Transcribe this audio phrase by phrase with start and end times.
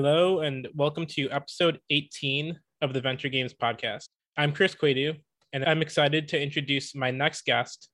[0.00, 4.04] Hello, and welcome to episode 18 of the Venture Games podcast.
[4.36, 5.16] I'm Chris Quadu,
[5.52, 7.88] and I'm excited to introduce my next guest,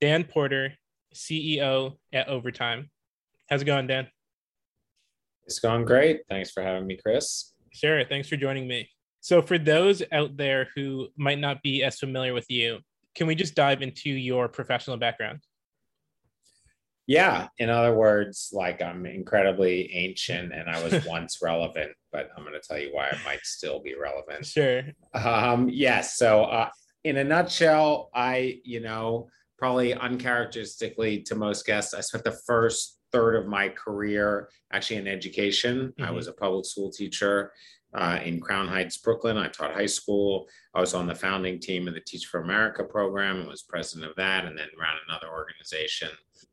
[0.00, 0.72] Dan Porter,
[1.14, 2.90] CEO at Overtime.
[3.48, 4.08] How's it going, Dan?
[5.44, 6.22] It's going great.
[6.28, 7.52] Thanks for having me, Chris.
[7.72, 8.04] Sure.
[8.04, 8.88] Thanks for joining me.
[9.20, 12.80] So, for those out there who might not be as familiar with you,
[13.14, 15.38] can we just dive into your professional background?
[17.08, 17.48] Yeah.
[17.56, 22.54] In other words, like I'm incredibly ancient and I was once relevant, but I'm going
[22.54, 24.44] to tell you why I might still be relevant.
[24.44, 24.82] Sure.
[25.14, 26.18] Um, yes.
[26.18, 26.68] So, uh,
[27.04, 32.98] in a nutshell, I, you know, probably uncharacteristically to most guests, I spent the first
[33.10, 35.94] third of my career actually in education.
[35.98, 36.04] Mm-hmm.
[36.04, 37.52] I was a public school teacher
[37.94, 39.38] uh, in Crown Heights, Brooklyn.
[39.38, 40.46] I taught high school.
[40.74, 44.10] I was on the founding team of the Teach for America program and was president
[44.10, 46.10] of that, and then ran another organization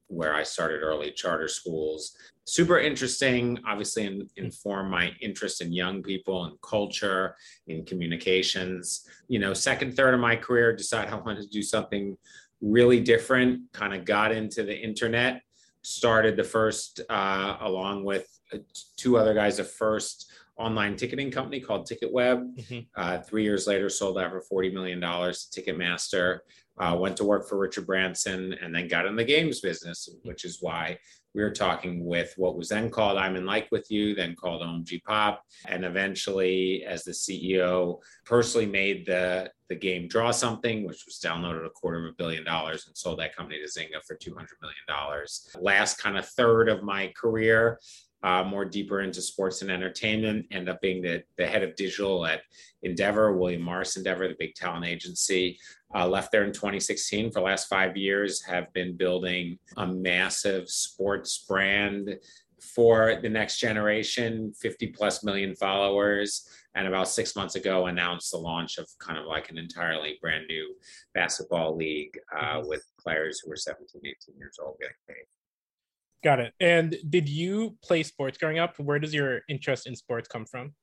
[0.08, 2.16] where I started early charter schools.
[2.45, 7.36] Super interesting, obviously, in, inform my interest in young people and culture,
[7.67, 9.08] in communications.
[9.28, 12.17] You know, second third of my career, decided I wanted to do something
[12.61, 13.61] really different.
[13.73, 15.42] Kind of got into the internet,
[15.81, 18.59] started the first, uh, along with uh,
[18.98, 22.58] two other guys, the first online ticketing company called TicketWeb.
[22.58, 22.80] Mm-hmm.
[22.95, 26.39] Uh, three years later, sold out for $40 million to Ticketmaster.
[26.77, 30.43] Uh, went to work for Richard Branson and then got in the games business, which
[30.43, 30.97] is why
[31.35, 34.61] we were talking with what was then called I'm in Like with You, then called
[34.61, 41.03] OMG Pop, and eventually, as the CEO, personally made the the game Draw Something, which
[41.05, 44.15] was downloaded a quarter of a billion dollars and sold that company to Zynga for
[44.15, 45.25] $200 million.
[45.59, 47.79] Last kind of third of my career,
[48.25, 52.25] uh, more deeper into sports and entertainment, end up being the, the head of digital
[52.25, 52.41] at
[52.81, 55.59] Endeavor, William Morris Endeavor, the big talent agency.
[55.93, 60.67] Uh, left there in 2016 for the last five years, have been building a massive
[60.67, 62.17] sports brand
[62.59, 66.49] for the next generation, 50 plus million followers.
[66.73, 70.45] And about six months ago, announced the launch of kind of like an entirely brand
[70.49, 70.75] new
[71.14, 75.25] basketball league uh, with players who are 17, 18 years old getting paid.
[76.25, 76.53] Got it.
[76.59, 78.80] And did you play sports growing up?
[78.80, 80.73] Where does your interest in sports come from?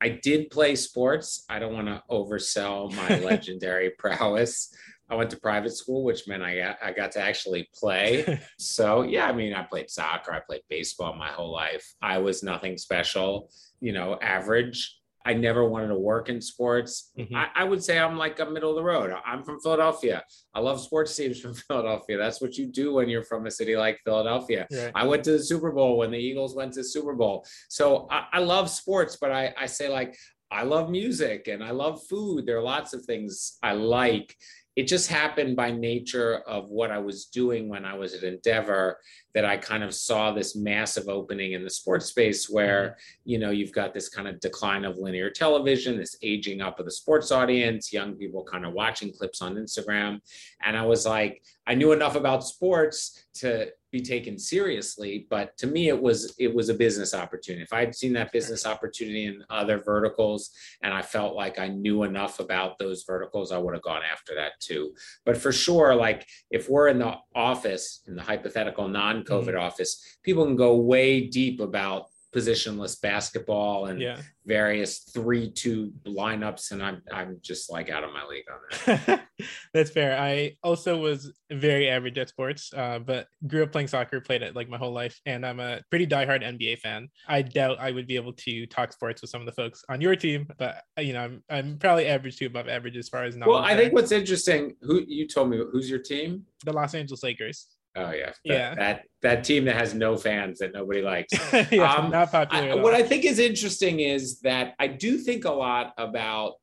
[0.00, 1.44] I did play sports.
[1.50, 4.72] I don't want to oversell my legendary prowess.
[5.10, 8.40] I went to private school, which meant I got, I got to actually play.
[8.60, 11.84] so, yeah, I mean, I played soccer, I played baseball my whole life.
[12.00, 13.50] I was nothing special,
[13.80, 14.96] you know, average.
[15.24, 17.10] I never wanted to work in sports.
[17.18, 17.34] Mm-hmm.
[17.34, 19.14] I, I, would say I'm like a middle of the road.
[19.24, 20.22] I'm from Philadelphia.
[20.54, 22.18] I love sports teams from Philadelphia.
[22.18, 24.66] That's what you do when you're from a city like Philadelphia.
[24.70, 24.92] Right.
[24.94, 27.46] I went to the Super Bowl when the Eagles went to the Super Bowl.
[27.68, 30.16] So I, I love sports, but I, I say like
[30.50, 32.46] I love music and I love food.
[32.46, 34.36] There are lots of things I like
[34.76, 38.98] it just happened by nature of what I was doing when I was at Endeavor
[39.34, 43.30] that I kind of saw this massive opening in the sports space where, mm-hmm.
[43.30, 46.86] you know, you've got this kind of decline of linear television, this aging up of
[46.86, 50.20] the sports audience, young people kind of watching clips on Instagram.
[50.64, 55.68] And I was like, I knew enough about sports to be taken seriously but to
[55.68, 59.44] me it was it was a business opportunity if i'd seen that business opportunity in
[59.50, 60.50] other verticals
[60.82, 64.34] and i felt like i knew enough about those verticals i would have gone after
[64.34, 64.92] that too
[65.24, 68.88] but for sure like if we're in the office in the hypothetical
[69.24, 69.58] non-covid mm-hmm.
[69.58, 74.18] office people can go way deep about positionless basketball and yeah.
[74.44, 79.20] various three two lineups and I'm I'm just like out of my league on that.
[79.74, 80.18] That's fair.
[80.18, 84.54] I also was very average at sports, uh, but grew up playing soccer, played it
[84.54, 87.08] like my whole life, and I'm a pretty diehard NBA fan.
[87.28, 90.00] I doubt I would be able to talk sports with some of the folks on
[90.00, 93.24] your team, but uh, you know I'm I'm probably average to above average as far
[93.24, 93.52] as knowledge.
[93.52, 96.44] Well, I think what's interesting, who you told me who's your team?
[96.64, 97.68] The Los Angeles Lakers.
[97.96, 98.74] Oh yeah, that, yeah.
[98.74, 101.32] That that team that has no fans that nobody likes.
[101.70, 102.72] yeah, um, not popular.
[102.72, 106.54] I, what I think is interesting is that I do think a lot about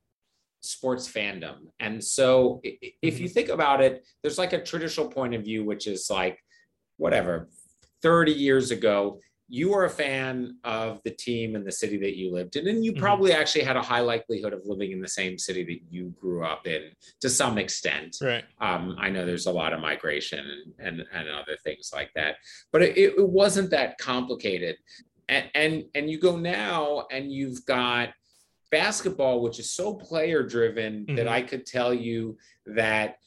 [0.59, 3.33] sports fandom, and so if you mm-hmm.
[3.33, 6.37] think about it, there's like a traditional point of view, which is like
[6.97, 7.49] whatever.
[8.03, 9.19] 30 years ago,
[9.53, 12.85] you were a fan of the team and the city that you lived in, and
[12.85, 13.01] you mm-hmm.
[13.01, 16.45] probably actually had a high likelihood of living in the same city that you grew
[16.45, 16.83] up in
[17.19, 18.17] to some extent.
[18.21, 18.45] Right.
[18.61, 22.37] Um, I know there's a lot of migration and, and, and other things like that,
[22.71, 24.77] but it, it wasn't that complicated.
[25.27, 28.13] And, and and you go now, and you've got
[28.71, 31.15] basketball, which is so player driven mm-hmm.
[31.17, 32.37] that I could tell you
[32.67, 33.17] that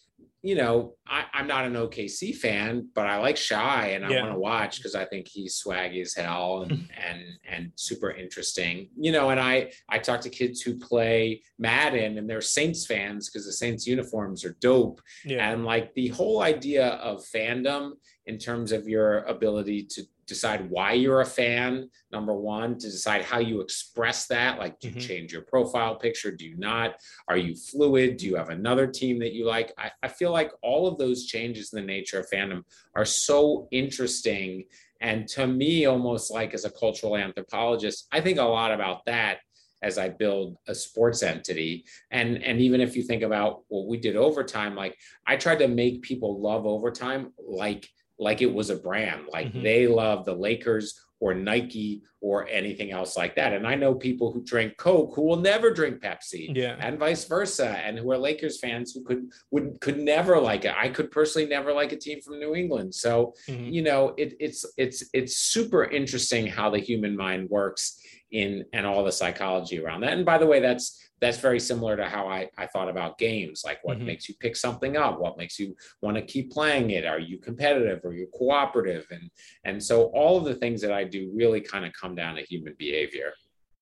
[0.45, 4.21] you know, I, am not an OKC fan, but I like Shai and I yeah.
[4.21, 6.73] want to watch because I think he's swaggy as hell and
[7.09, 8.91] and and super interesting.
[8.95, 13.31] You know, and I I talk to kids who play Madden and they're Saints fans
[13.31, 15.01] because the Saints uniforms are dope.
[15.25, 15.51] Yeah.
[15.51, 17.93] And like the whole idea of fandom
[18.27, 23.23] in terms of your ability to decide why you're a fan number one to decide
[23.23, 25.07] how you express that like do you mm-hmm.
[25.07, 26.31] change your profile picture?
[26.31, 26.95] Do you not?
[27.29, 28.17] Are you fluid?
[28.17, 29.73] Do you have another team that you like?
[29.79, 32.63] I, I feel like all of those changes in the nature of fandom
[32.95, 34.65] are so interesting.
[35.01, 39.39] And to me almost like as a cultural anthropologist i think a lot about that
[39.85, 41.85] as I build a sports entity.
[42.11, 44.97] And and even if you think about what we did overtime, like
[45.27, 47.87] I tried to make people love overtime like
[48.19, 49.63] like it was a brand, like mm-hmm.
[49.63, 53.53] they love the Lakers or Nike or anything else like that.
[53.53, 57.25] And I know people who drink Coke who will never drink Pepsi, yeah, and vice
[57.25, 60.75] versa, and who are Lakers fans who could would could never like it.
[60.77, 62.95] I could personally never like a team from New England.
[62.95, 63.73] So mm-hmm.
[63.73, 68.01] you know, it, it's it's it's super interesting how the human mind works
[68.31, 70.13] in and all the psychology around that.
[70.13, 73.63] And by the way, that's that's very similar to how I, I thought about games
[73.65, 74.09] like what mm-hmm.
[74.09, 77.39] makes you pick something up what makes you want to keep playing it are you
[77.39, 79.31] competitive are you cooperative and
[79.65, 82.43] and so all of the things that i do really kind of come down to
[82.43, 83.33] human behavior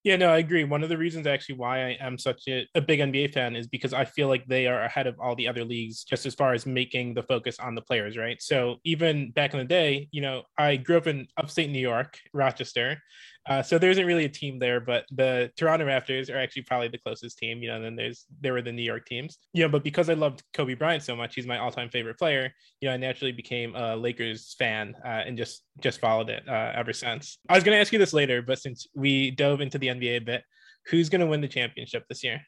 [0.05, 0.65] yeah, no, I agree.
[0.65, 3.69] One of the reasons actually why I am such a, a, big NBA fan is
[3.69, 6.55] because I feel like they are ahead of all the other leagues just as far
[6.55, 8.43] as making the focus on the players, right?
[8.43, 12.19] So even back in the day, you know, I grew up in upstate New York,
[12.35, 13.01] Rochester,
[13.49, 16.89] uh, so there isn't really a team there, but the Toronto Raptors are actually probably
[16.89, 17.63] the closest team.
[17.63, 19.39] You know, and then there's there were the New York teams.
[19.53, 22.53] You know, but because I loved Kobe Bryant so much, he's my all-time favorite player.
[22.81, 26.73] You know, I naturally became a Lakers fan uh, and just just followed it uh,
[26.75, 27.39] ever since.
[27.49, 30.19] I was going to ask you this later, but since we dove into the NBA
[30.19, 30.45] a bit,
[30.87, 32.41] who's going to win the championship this year?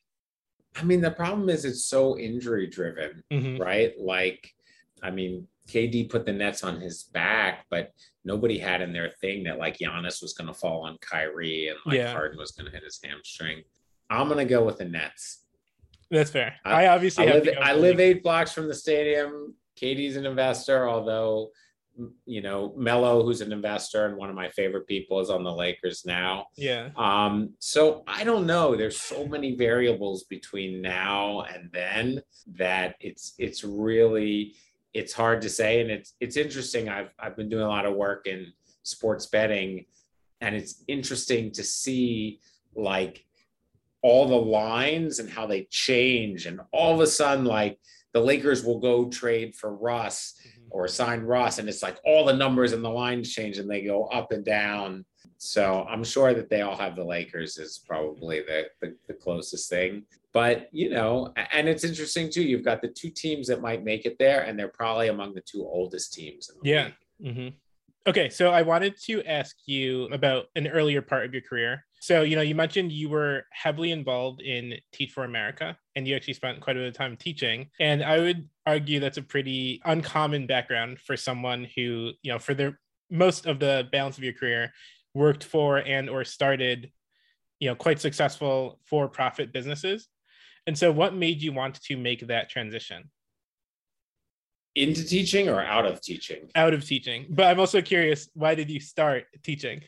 [0.76, 3.60] I mean, the problem is it's so injury driven, mm-hmm.
[3.60, 3.92] right?
[3.98, 4.48] Like,
[5.02, 7.92] I mean, KD put the nets on his back, but
[8.24, 11.78] nobody had in their thing that like Giannis was going to fall on Kyrie and
[11.86, 12.12] like yeah.
[12.12, 13.62] Harden was going to hit his hamstring.
[14.10, 15.44] I'm going to go with the Nets.
[16.10, 16.54] That's fair.
[16.64, 19.54] I, I obviously I live, I live eight blocks from the stadium.
[19.80, 21.50] KD's an investor, although
[22.26, 25.52] you know Melo, who's an investor and one of my favorite people, is on the
[25.52, 26.46] Lakers now.
[26.56, 26.90] Yeah.
[26.96, 27.54] Um.
[27.58, 28.76] So I don't know.
[28.76, 32.20] There's so many variables between now and then
[32.54, 34.54] that it's it's really
[34.94, 36.88] it's hard to say, and it's it's interesting.
[36.88, 38.52] I've I've been doing a lot of work in
[38.84, 39.86] sports betting,
[40.40, 42.40] and it's interesting to see
[42.76, 43.26] like
[44.02, 47.78] all the lines and how they change, and all of a sudden, like
[48.12, 50.68] the Lakers will go trade for Russ mm-hmm.
[50.70, 53.82] or sign Russ, and it's like all the numbers and the lines change, and they
[53.82, 55.04] go up and down.
[55.38, 59.68] So I'm sure that they all have the Lakers is probably the, the, the closest
[59.68, 60.04] thing.
[60.34, 62.42] But you know, and it's interesting too.
[62.42, 65.40] You've got the two teams that might make it there, and they're probably among the
[65.40, 66.50] two oldest teams.
[66.62, 66.90] yeah.
[67.24, 67.48] Mm-hmm.
[68.06, 71.86] Okay, so I wanted to ask you about an earlier part of your career.
[72.00, 76.14] So, you know, you mentioned you were heavily involved in Teach for America, and you
[76.14, 77.70] actually spent quite a bit of time teaching.
[77.80, 82.52] And I would argue that's a pretty uncommon background for someone who, you know, for
[82.52, 82.76] the
[83.10, 84.74] most of the balance of your career,
[85.14, 86.90] worked for and or started,
[87.58, 90.08] you know, quite successful for-profit businesses.
[90.66, 93.10] And so, what made you want to make that transition?
[94.74, 96.48] Into teaching or out of teaching?
[96.56, 97.26] Out of teaching.
[97.28, 99.82] But I'm also curious, why did you start teaching?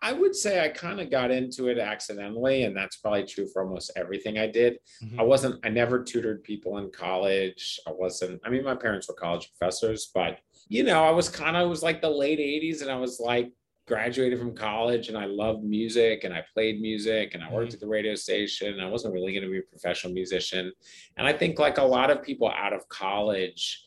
[0.00, 3.62] I would say I kind of got into it accidentally, and that's probably true for
[3.62, 4.78] almost everything I did.
[5.02, 5.18] Mm-hmm.
[5.18, 7.80] I wasn't, I never tutored people in college.
[7.86, 11.56] I wasn't, I mean, my parents were college professors, but you know, I was kind
[11.56, 13.50] of, it was like the late 80s, and I was like,
[13.92, 17.74] graduated from college and I loved music and I played music and I worked mm-hmm.
[17.74, 18.80] at the radio station.
[18.80, 20.72] I wasn't really going to be a professional musician.
[21.18, 23.84] And I think, like a lot of people out of college,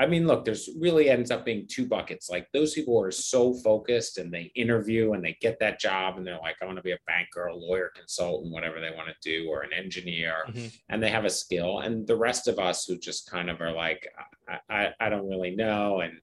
[0.00, 2.28] I mean, look, there's really ends up being two buckets.
[2.28, 6.26] Like those people are so focused and they interview and they get that job and
[6.26, 9.14] they're like, I want to be a banker, a lawyer, consultant, whatever they want to
[9.22, 10.66] do, or an engineer, mm-hmm.
[10.88, 11.80] and they have a skill.
[11.80, 14.08] And the rest of us who just kind of are like,
[14.48, 16.00] I, I, I don't really know.
[16.00, 16.14] And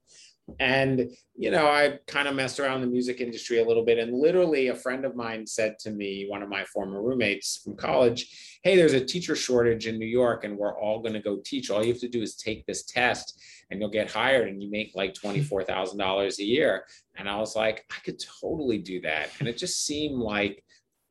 [0.60, 3.98] and, you know, I kind of messed around the music industry a little bit.
[4.00, 7.76] And literally, a friend of mine said to me, one of my former roommates from
[7.76, 11.40] college, Hey, there's a teacher shortage in New York, and we're all going to go
[11.44, 11.70] teach.
[11.70, 14.72] All you have to do is take this test, and you'll get hired, and you
[14.72, 16.86] make like $24,000 a year.
[17.16, 19.30] And I was like, I could totally do that.
[19.40, 20.64] And it just seemed like,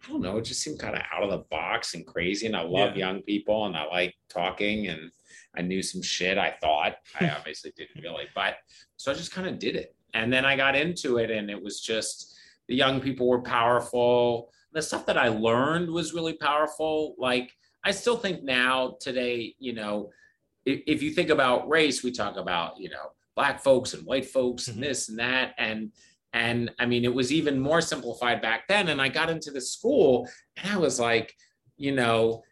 [0.04, 2.46] I don't know, it just seemed kind of out of the box and crazy.
[2.46, 3.08] And I love yeah.
[3.08, 5.10] young people and I like talking and
[5.56, 6.38] I knew some shit.
[6.38, 8.56] I thought I obviously didn't really, but
[8.96, 9.94] so I just kind of did it.
[10.14, 12.36] And then I got into it, and it was just
[12.68, 14.50] the young people were powerful.
[14.72, 17.14] The stuff that I learned was really powerful.
[17.18, 17.52] Like
[17.84, 20.10] I still think now today, you know,
[20.64, 24.26] if, if you think about race, we talk about you know black folks and white
[24.26, 24.84] folks and mm-hmm.
[24.84, 25.92] this and that, and
[26.32, 28.88] and I mean it was even more simplified back then.
[28.88, 31.34] And I got into the school, and I was like,
[31.76, 32.42] you know,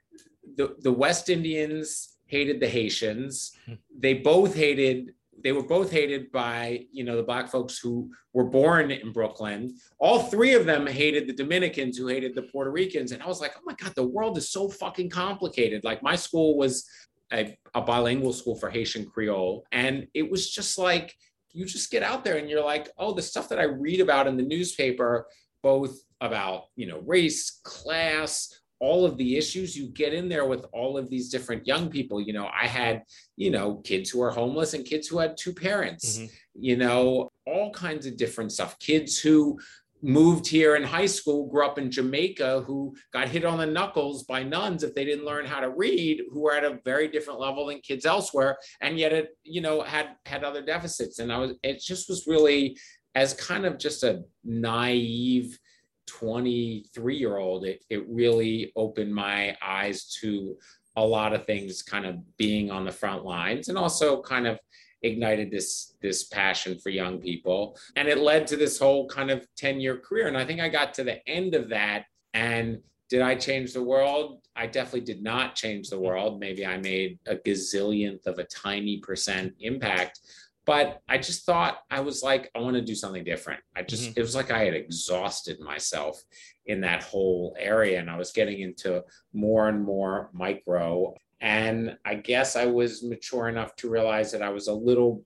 [0.56, 3.56] the the West Indians hated the Haitians.
[3.66, 3.74] Hmm.
[3.96, 8.44] They both hated they were both hated by you know the black folks who were
[8.44, 13.12] born in brooklyn all three of them hated the dominicans who hated the puerto ricans
[13.12, 16.16] and i was like oh my god the world is so fucking complicated like my
[16.16, 16.88] school was
[17.32, 21.14] a, a bilingual school for haitian creole and it was just like
[21.52, 24.26] you just get out there and you're like oh the stuff that i read about
[24.26, 25.26] in the newspaper
[25.62, 30.66] both about you know race class all of the issues you get in there with
[30.72, 32.20] all of these different young people.
[32.20, 33.02] You know i had
[33.44, 36.26] you know kids who are homeless and kids who had two parents mm-hmm.
[36.68, 38.78] you know all kinds of different stuff.
[38.78, 39.58] Kids who
[40.02, 44.24] moved here in high school grew up in jamaica who got hit on the knuckles
[44.24, 47.40] by nuns if they didn't learn how to read who were at a very different
[47.40, 51.18] level than kids elsewhere and yet it you know had had other deficits.
[51.20, 52.76] And i was it just was really
[53.14, 55.58] as kind of just a naive
[56.06, 60.56] 23 year old, it, it really opened my eyes to
[60.96, 64.58] a lot of things kind of being on the front lines and also kind of
[65.02, 67.76] ignited this this passion for young people.
[67.96, 70.28] And it led to this whole kind of 10 year career.
[70.28, 72.06] And i think i got to the end of that.
[72.32, 74.40] And did i change the world?
[74.56, 76.40] I definitely did not change the world.
[76.40, 80.20] Maybe i made a gazillionth of a tiny percent impact
[80.66, 83.60] but I just thought I was like, I want to do something different.
[83.76, 84.18] I just, mm-hmm.
[84.18, 86.22] it was like I had exhausted myself
[86.66, 89.02] in that whole area and I was getting into
[89.32, 91.14] more and more micro.
[91.40, 95.22] And I guess I was mature enough to realize that I was a little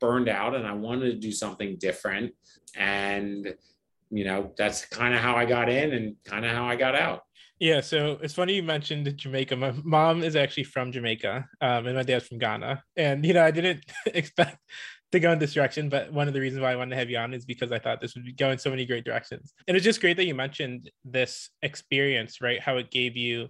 [0.00, 2.32] burned out and I wanted to do something different.
[2.74, 3.54] And,
[4.10, 6.94] you know, that's kind of how I got in and kind of how I got
[6.94, 7.22] out.
[7.60, 9.56] Yeah, so it's funny you mentioned Jamaica.
[9.56, 12.82] My mom is actually from Jamaica, um, and my dad's from Ghana.
[12.96, 14.58] And you know, I didn't expect
[15.10, 17.10] to go in this direction, but one of the reasons why I wanted to have
[17.10, 19.54] you on is because I thought this would go in so many great directions.
[19.66, 22.60] And it's just great that you mentioned this experience, right?
[22.60, 23.48] How it gave you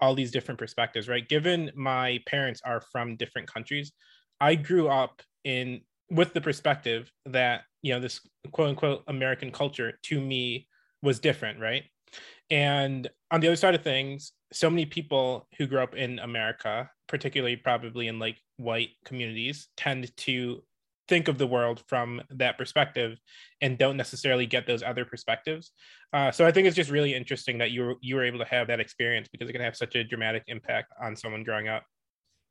[0.00, 1.26] all these different perspectives, right?
[1.26, 3.92] Given my parents are from different countries,
[4.40, 8.20] I grew up in with the perspective that you know this
[8.52, 10.68] quote unquote American culture to me
[11.02, 11.84] was different, right?
[12.50, 16.88] And on the other side of things, so many people who grew up in America,
[17.08, 20.62] particularly probably in like white communities, tend to
[21.08, 23.18] think of the world from that perspective
[23.60, 25.72] and don't necessarily get those other perspectives.
[26.12, 28.44] Uh, so I think it's just really interesting that you were you were able to
[28.44, 31.84] have that experience because it can have such a dramatic impact on someone growing up.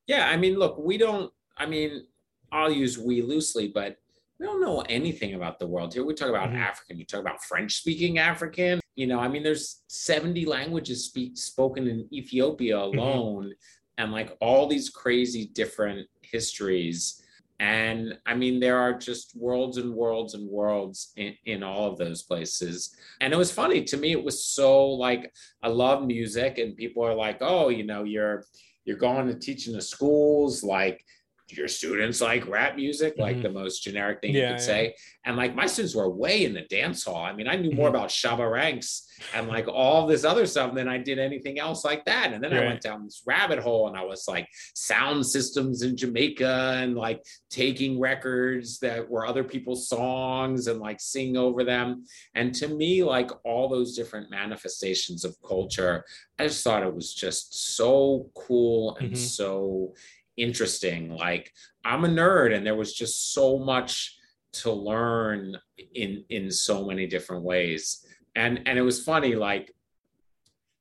[0.08, 1.32] Yeah, I mean, look, we don't.
[1.58, 2.06] I mean,
[2.52, 3.98] I'll use we loosely, but
[4.40, 6.04] we don't know anything about the world here.
[6.04, 6.58] We talk about mm-hmm.
[6.58, 8.80] African, you talk about French speaking African.
[8.96, 12.98] You know, I mean, there's 70 languages speak, spoken in Ethiopia mm-hmm.
[12.98, 14.04] alone, mm-hmm.
[14.04, 17.22] and like all these crazy different histories.
[17.60, 21.98] And I mean, there are just worlds and worlds and worlds in, in all of
[21.98, 22.96] those places.
[23.22, 25.34] And it was funny to me, it was so like,
[25.64, 28.44] I love music, and people are like, oh, you know, you're
[28.86, 31.04] you're going to teach in the schools, like
[31.50, 33.44] your students like rap music, like mm-hmm.
[33.44, 34.66] the most generic thing yeah, you could yeah.
[34.66, 34.96] say.
[35.26, 37.24] And like my students were way in the dance hall.
[37.24, 37.96] I mean, I knew more mm-hmm.
[37.96, 42.04] about Shabba Ranks and like all this other stuff than I did anything else like
[42.06, 42.34] that.
[42.34, 42.64] And then right.
[42.64, 46.96] I went down this rabbit hole and I was like sound systems in Jamaica and
[46.96, 52.06] like taking records that were other people's songs and like sing over them.
[52.34, 56.04] And to me, like all those different manifestations of culture,
[56.40, 59.16] I just thought it was just so cool and mm-hmm.
[59.16, 59.94] so
[60.38, 61.16] interesting.
[61.16, 61.52] Like
[61.84, 64.18] I'm a nerd, and there was just so much
[64.54, 65.58] to learn
[65.94, 68.06] in in so many different ways.
[68.36, 69.36] And and it was funny.
[69.36, 69.74] Like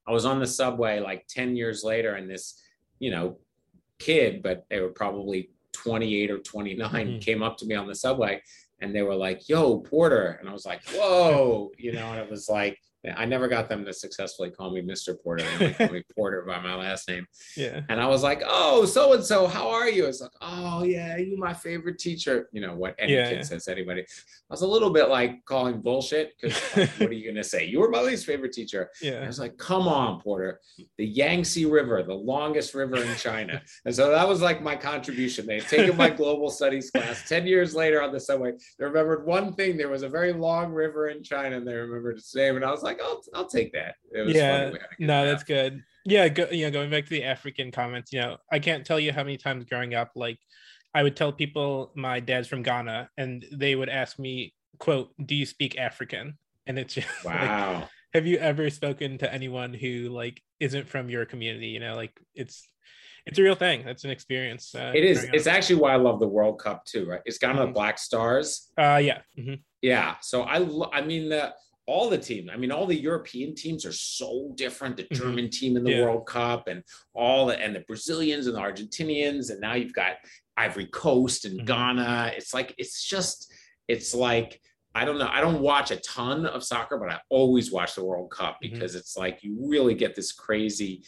[0.06, 2.60] I was on the subway like ten years later, and this
[2.98, 3.38] you know
[3.98, 7.18] kid, but they were probably 28 or 29, mm-hmm.
[7.20, 8.40] came up to me on the subway
[8.80, 12.30] and they were like, "Yo, Porter," and I was like, "Whoa," you know, and it
[12.30, 12.78] was like
[13.16, 15.14] I never got them to successfully call me Mr.
[15.22, 15.44] Porter.
[15.58, 17.26] They call me Porter by my last name.
[17.56, 17.80] Yeah.
[17.88, 20.06] And I was like, oh, so and so, how are you?
[20.06, 22.48] It's like, oh yeah, you my favorite teacher.
[22.52, 23.42] You know what any yeah, kid yeah.
[23.42, 24.02] says anybody.
[24.02, 24.04] I
[24.48, 27.66] was a little bit like calling bullshit because like, what are you gonna say?
[27.66, 28.90] You were my least favorite teacher.
[29.02, 29.20] Yeah.
[29.20, 30.60] I was like, come on, Porter.
[30.98, 33.62] The Yangtze River, the longest river in China.
[33.84, 35.46] and so that was like my contribution.
[35.46, 38.52] They had taken my global studies class 10 years later on the subway.
[38.78, 39.76] They remembered one thing.
[39.76, 42.56] There was a very long river in China, and they remembered its name.
[42.56, 43.96] And I was like, like, I'll I'll take that.
[44.12, 45.82] yeah, no, that's good.
[46.04, 49.00] Yeah, go, you know, going back to the African comments, you know, I can't tell
[49.00, 50.38] you how many times growing up, like,
[50.94, 55.34] I would tell people my dad's from Ghana, and they would ask me, "quote Do
[55.34, 57.80] you speak African?" And it's just wow.
[57.80, 61.68] Like, have you ever spoken to anyone who like isn't from your community?
[61.68, 62.66] You know, like it's
[63.26, 63.84] it's a real thing.
[63.84, 64.74] That's an experience.
[64.74, 65.24] Uh, it is.
[65.32, 67.22] It's actually why I love the World Cup too, right?
[67.24, 67.72] It's Ghana mm-hmm.
[67.72, 68.70] Black Stars.
[68.76, 69.22] Uh, yeah.
[69.38, 69.54] Mm-hmm.
[69.80, 70.16] Yeah.
[70.20, 71.54] So I, I mean, the
[71.86, 72.48] all the teams.
[72.52, 74.96] I mean, all the European teams are so different.
[74.96, 75.16] The Mhm.
[75.16, 76.02] German team in the Yeah.
[76.04, 76.82] World Cup, and
[77.14, 80.16] all the and the Brazilians and the Argentinians, and now you've got
[80.56, 81.66] Ivory Coast and Mhm.
[81.66, 82.32] Ghana.
[82.36, 83.52] It's like it's just
[83.88, 84.60] it's like
[84.96, 85.28] I don't know.
[85.28, 88.70] I don't watch a ton of soccer, but I always watch the World Cup Mhm.
[88.72, 91.02] because it's like you really get this crazy,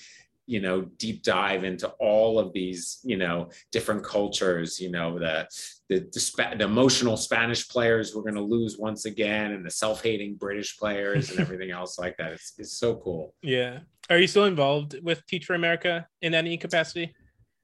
[0.46, 4.80] you know, deep dive into all of these, you know, different cultures.
[4.80, 5.46] You know, the
[5.88, 9.70] the the, Spa- the emotional Spanish players we're going to lose once again, and the
[9.70, 12.32] self-hating British players and everything else like that.
[12.32, 13.34] It's it's so cool.
[13.42, 13.80] Yeah.
[14.08, 17.12] Are you still involved with Teach for America in any capacity?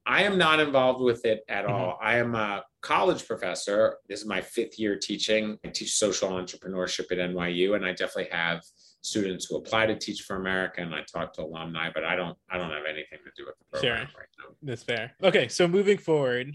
[0.05, 1.71] I am not involved with it at Mhm.
[1.71, 1.99] all.
[2.03, 3.99] I am a college professor.
[4.09, 5.57] This is my fifth year teaching.
[5.65, 8.65] I teach social entrepreneurship at NYU, and I definitely have
[9.03, 12.37] students who apply to Teach for America, and I talk to alumni, but I don't.
[12.51, 14.21] I don't have anything to do with the program Sure.
[14.21, 14.55] right now.
[14.63, 15.13] That's fair.
[15.23, 16.55] Okay, so moving forward,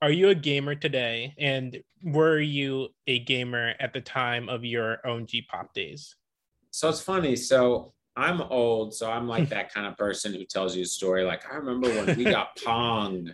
[0.00, 1.34] are you a gamer today?
[1.38, 6.14] And were you a gamer at the time of your OMG Pop days?
[6.70, 7.36] So it's funny.
[7.36, 11.24] So I'm old, so I'm like that kind of person who tells you a story.
[11.24, 13.32] Like I remember when we got Pong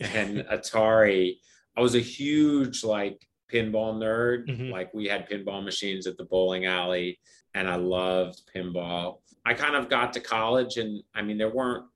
[0.00, 1.36] and Atari.
[1.76, 4.46] I was a huge like pinball nerd.
[4.46, 4.70] Mhm.
[4.70, 7.18] Like we had pinball machines at the bowling alley,
[7.54, 9.20] and I loved pinball.
[9.44, 11.86] I kind of got to college, and I mean there weren't.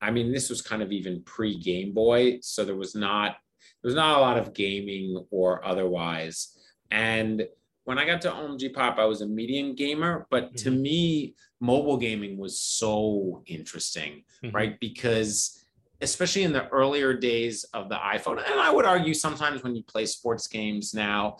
[0.00, 3.36] I mean this was kind of even pre Game Boy, so there was not
[3.82, 6.58] there was not a lot of gaming or otherwise.
[6.90, 7.46] And
[7.84, 11.96] when I got to OMG Pop, I was a medium gamer, but to me, mobile
[11.96, 14.52] gaming was so interesting, Mhm.
[14.52, 14.78] right?
[14.80, 15.61] Because
[16.02, 19.82] especially in the earlier days of the iPhone, and I would argue sometimes when you
[19.84, 21.36] play sports games now,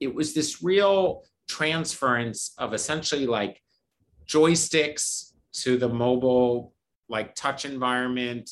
[0.00, 3.62] it was this real transference of essentially like
[4.26, 6.74] joysticks to the mobile
[7.08, 8.50] like touch environment.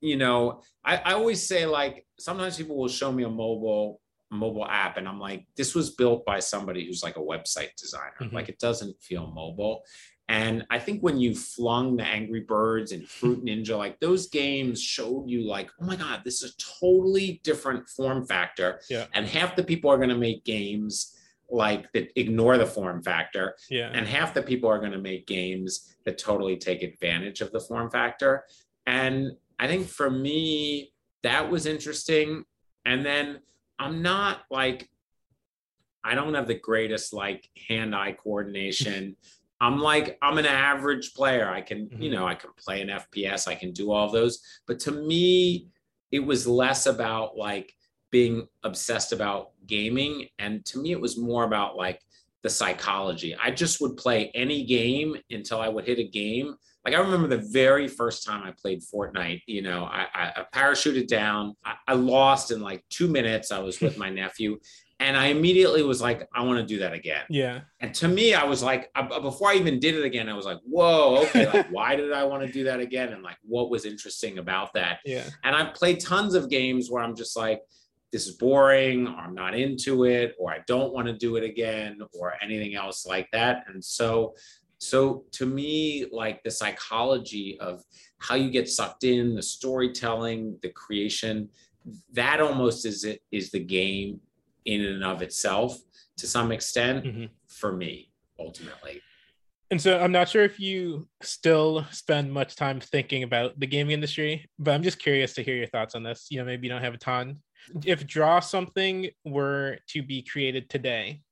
[0.00, 4.00] You know I, I always say like sometimes people will show me a mobile
[4.30, 8.12] mobile app and i'm like this was built by somebody who's like a website designer.
[8.20, 8.32] Mhm.
[8.32, 9.82] like it doesn't feel mobile
[10.28, 14.80] and i think when you flung the angry birds and fruit ninja like those games
[14.80, 19.06] showed you like oh my god this is a totally different form factor Yeah.
[19.12, 21.16] and half the people are going to make games
[21.50, 23.90] like that ignore the form factor Yeah.
[23.92, 27.60] and half the people are going to make games that totally take advantage of the
[27.60, 28.44] form factor
[28.86, 32.44] and i think for me that was interesting
[32.86, 33.40] and then
[33.78, 34.88] i'm not like
[36.02, 39.16] i don't have the greatest like hand-eye coordination
[39.60, 41.48] i'm like i'm an average player.
[41.48, 42.14] I can you Mhm.
[42.14, 44.40] know i can play an fps i can do all those.
[44.66, 45.68] But to me
[46.10, 47.72] it was less about like
[48.10, 50.28] being obsessed about gaming.
[50.38, 52.00] And to me it was more about like
[52.44, 53.34] the psychology.
[53.34, 56.54] I just would play any game until i would hit a game.
[56.84, 60.44] Like i remember the very first time i played fortnite you know i, I, I
[60.54, 61.54] parachuted down.
[61.64, 63.50] I, I lost in like two minutes.
[63.50, 64.58] I was with my nephew
[65.00, 67.60] and i immediately was like i want to do that again Yeah.
[67.80, 70.46] and to me, I was like, I- before I even did it again, I was
[70.46, 73.12] like, whoa, okay, like, why did I want to do that again?
[73.12, 74.98] And like, what was interesting about that?
[75.04, 75.24] Yeah.
[75.44, 77.60] And I've played tons of games where I'm just like,
[78.12, 81.44] this is boring, or I'm not into it, or I don't want to do it
[81.44, 83.64] again, or anything else like that.
[83.68, 84.34] And so,
[84.78, 87.82] so to me, like the psychology of
[88.18, 91.48] how you get sucked in, the storytelling, the creation,
[92.12, 94.20] that almost is it is the game
[94.64, 95.78] in and of itself
[96.16, 97.30] to some extent Mhm.
[97.48, 99.02] for me ultimately.
[99.70, 103.92] And so I'm not sure if you still spend much time thinking about the gaming
[103.92, 106.26] industry, but I'm just curious to hear your thoughts on this.
[106.30, 107.42] You know, maybe you don't have a ton.
[107.84, 111.22] If Draw Something were to be created today,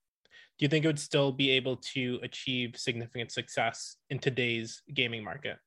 [0.59, 5.23] do you think it would still be able to achieve significant success in today's gaming
[5.23, 5.59] market?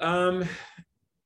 [0.00, 0.44] Um,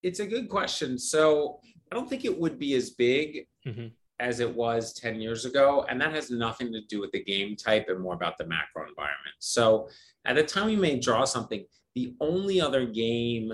[0.02, 0.98] it's a good question.
[0.98, 3.92] So I don't think it would be as big Mhm.
[4.18, 5.84] As it was 10 years ago.
[5.88, 8.88] And that has nothing to do with the game type and more about the macro
[8.88, 9.36] environment.
[9.38, 9.88] So
[10.24, 13.52] at the time we made Draw Something, the only other game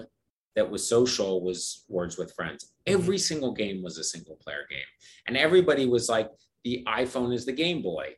[0.55, 2.65] that was social was Words with Friends.
[2.65, 3.01] Mm-hmm.
[3.01, 4.81] Every single game was a single player game.
[5.27, 6.31] And everybody was like,
[6.65, 8.15] the iPhone is the Game Boy.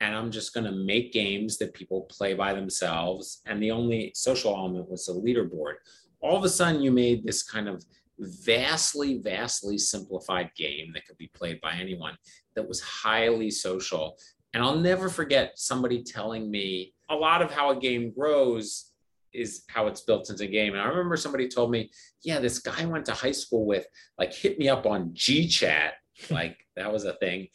[0.00, 3.40] And I'm just going to make games that people play by themselves.
[3.46, 5.74] And the only social element was the leaderboard.
[6.20, 7.84] All of a sudden, you made this kind of
[8.18, 12.16] vastly, vastly simplified game that could be played by anyone
[12.54, 14.16] that was highly social.
[14.54, 18.92] And I'll never forget somebody telling me a lot of how a game grows
[19.32, 20.72] is how it's built into a game.
[20.72, 21.90] And I remember somebody told me,
[22.22, 23.86] yeah, this guy I went to high school with,
[24.18, 25.90] like, hit me up on GChat,
[26.30, 27.48] like that was a thing,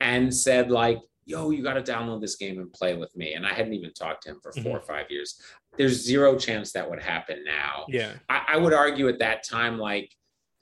[0.00, 3.34] and said, like, yo, you got to download this game and play with me.
[3.34, 4.76] And I hadn't even talked to him for 4 mm-hmm.
[4.76, 5.40] or five years.
[5.78, 7.84] There's zero chance that would happen now.
[7.88, 8.12] Yeah.
[8.28, 10.12] I, I would argue at that time, like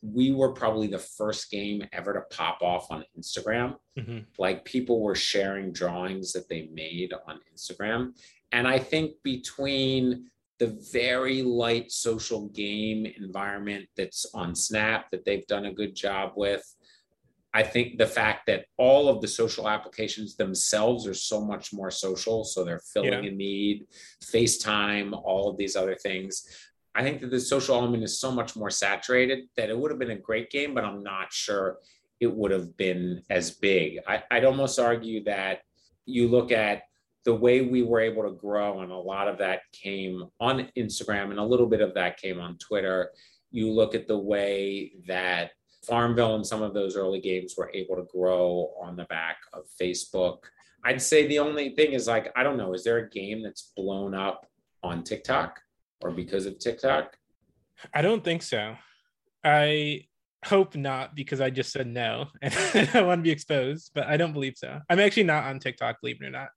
[0.03, 3.77] we were probably the first game ever to pop off on Instagram.
[3.99, 4.19] Mm-hmm.
[4.39, 8.13] Like people were sharing drawings that they made on Instagram.
[8.53, 15.47] And I think between the very light social game environment that's on Snap that they've
[15.47, 16.65] done a good job with,
[17.55, 21.91] I think the fact that all of the social applications themselves are so much more
[21.91, 23.31] social, so they're filling Yeah.
[23.31, 23.87] a need,
[24.23, 26.47] FaceTime, all of these other things.
[26.95, 29.99] I think that the social element is so much more saturated that it would have
[29.99, 31.79] been a great game, but I'm not sure
[32.21, 34.01] it would have been as big.
[34.07, 35.61] I, I'd almost argue that
[36.07, 36.83] you look at
[37.25, 41.31] the way we were able to grow, and a lot of that came on Instagram,
[41.31, 43.11] and a little bit of that came on Twitter.
[43.51, 45.51] You look at the way that
[45.87, 49.65] Farmville and some of those early games were able to grow on the back of
[49.81, 50.39] Facebook.
[50.85, 53.73] I'd say the only thing is like, I don't know, is there a game that's
[53.77, 54.47] blown up
[54.83, 55.61] on TikTok
[56.03, 57.17] or because of TikTok?
[57.93, 58.77] I don't think so.
[59.45, 60.07] I
[60.45, 64.07] hope not because I just said no and I don't want to be exposed, but
[64.07, 64.81] I don't believe so.
[64.89, 66.49] I'm actually not on TikTok, believe it or not.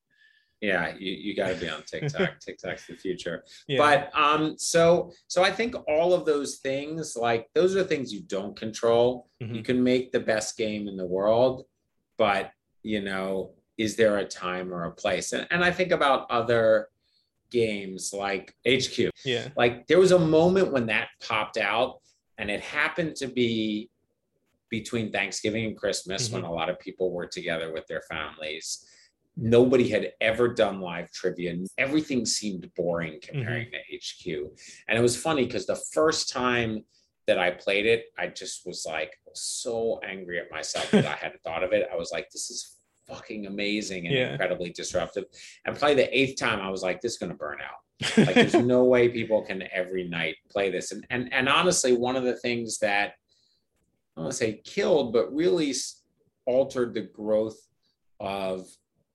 [0.61, 2.39] Yeah, you, you got to be on TikTok.
[2.45, 3.43] TikTok's the future.
[3.67, 3.77] Yeah.
[3.77, 8.21] But um, so so I think all of those things, like those are things you
[8.23, 9.29] don't control.
[9.41, 9.55] Mhm.
[9.55, 11.65] You can make the best game in the world,
[12.17, 12.51] but
[12.83, 15.31] you know, is there a time or a place?
[15.31, 16.89] And, and I think about other
[17.51, 19.11] games like HQ.
[19.25, 19.47] yeah.
[19.55, 21.99] Like there was a moment when that popped out,
[22.37, 23.89] and it happened to be
[24.69, 28.85] between Thanksgiving and Christmas when a lot of people were together with their families.
[29.41, 31.51] Nobody had ever done live trivia.
[31.51, 33.37] and Everything seemed boring mm-hmm.
[33.37, 34.51] comparing to HQ.
[34.87, 36.83] And it was funny because the first time
[37.27, 41.41] that I played it, I just was like so angry at myself that I hadn't
[41.43, 41.87] thought of it.
[41.91, 44.31] I was like, this is fucking amazing and Yeah.
[44.31, 45.25] incredibly disruptive.
[45.65, 47.79] And probably the eighth time, I was like, this is going to burn out
[48.17, 52.15] like there's no way people can every night play this and and and honestly one
[52.15, 53.11] of the things that i
[54.15, 55.73] don't want to say killed but really
[56.45, 57.59] altered the growth
[58.21, 58.65] of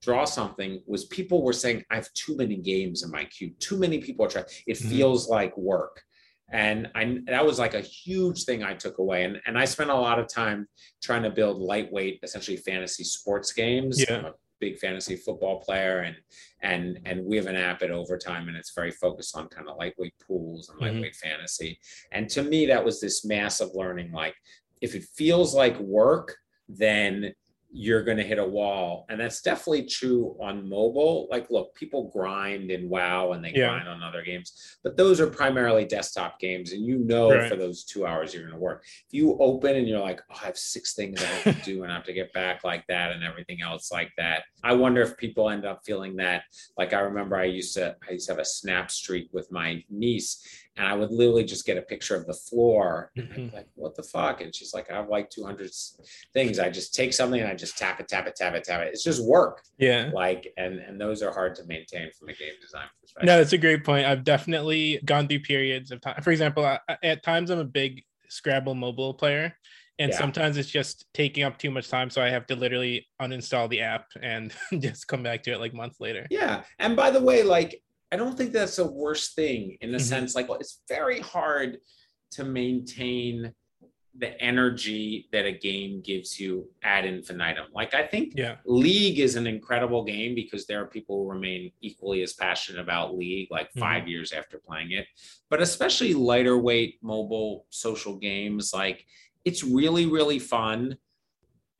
[0.04, 3.78] draw something was people were saying i have too many games in my queue too
[3.78, 4.88] many people are trying it Mhm.
[4.90, 6.02] feels like work
[6.52, 9.88] and I that was like a huge thing I took away, and and I spent
[9.90, 10.68] a lot of time
[11.02, 13.94] trying to build lightweight, essentially fantasy sports games.
[13.98, 14.18] Yeah.
[14.18, 16.16] I'm a big fantasy football player, and
[16.60, 19.78] and and we have an app at overtime and it's very focused on kind of
[19.78, 20.82] lightweight pools and Mhm.
[20.82, 21.78] lightweight fantasy
[22.12, 24.36] and to me that was this massive learning like
[24.82, 26.36] if it feels like work
[26.68, 27.34] then
[27.76, 32.08] you're going to hit a wall and that's definitely true on mobile like look people
[32.12, 33.70] grind in wow and they Yeah.
[33.70, 37.48] grind on other games but those are primarily desktop games and you know Right.
[37.48, 40.36] for those two hours you're going to work if you open and you're like oh,
[40.40, 42.86] i have six things i have to do and i have to get back like
[42.86, 46.42] that and everything else like that i wonder if people end up feeling that
[46.78, 49.82] like I remember I used to I used to have a snap streak with my
[49.90, 53.54] niece and I would literally just get a picture of the floor I'd mm-hmm.
[53.54, 55.70] like what the fuck and she's like I have like 200
[56.32, 58.82] things I just take something and I just tap it tap it tap it tap
[58.82, 60.10] it it's just work yeah.
[60.12, 63.52] like and and those are hard to maintain from a game design perspective No, that's
[63.52, 64.06] a great point.
[64.06, 66.22] I've definitely gone through periods of time.
[66.22, 69.56] For example, I- at times I'm a big Scrabble mobile player,
[69.98, 70.18] and Yeah.
[70.18, 73.82] sometimes it's just taking up too much time, so I have to literally uninstall the
[73.82, 76.26] app and just come back to it like months later.
[76.30, 76.64] Yeah.
[76.78, 77.80] And by the way, like,
[78.14, 80.02] I don't think that's the worst thing in the Mhm.
[80.02, 81.80] sense, like, it's very hard
[82.30, 83.52] to maintain
[84.16, 87.66] the energy that a game gives you ad infinitum.
[87.72, 88.58] Like, I think Yeah.
[88.66, 93.16] League is an incredible game because there are people who remain equally as passionate about
[93.18, 95.08] League like 5 years after playing it.
[95.50, 99.04] But especially lighter weight mobile social games, like
[99.44, 100.96] it's really, really fun.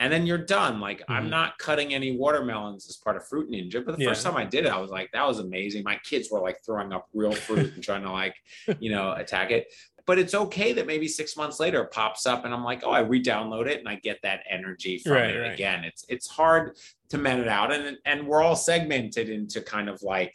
[0.01, 0.81] And then you're done.
[0.81, 1.31] Like I'm Mhm.
[1.31, 3.85] not cutting any watermelons as part of Fruit Ninja.
[3.85, 5.85] But the first time I did it, I was like, that was amazing.
[5.85, 8.35] My kids were like throwing up real fruit and trying to like,
[8.81, 9.73] you know, attack it.
[10.07, 12.91] But it's okay that maybe six months later it pops up and I'm like, oh,
[12.91, 15.53] I re-download it and I get that energy from Right, it right.
[15.55, 15.85] again.
[15.85, 16.77] It's it's hard
[17.11, 17.73] to men it out.
[17.73, 20.35] And and we're all segmented into kind of like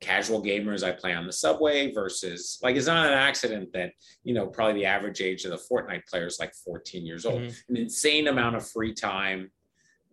[0.00, 4.34] casual gamers I play on the subway versus like it's not an accident that you
[4.34, 7.42] know probably the average age of the Fortnite player is like 14 years old.
[7.42, 7.54] Mhm.
[7.68, 9.50] An insane amount of free time,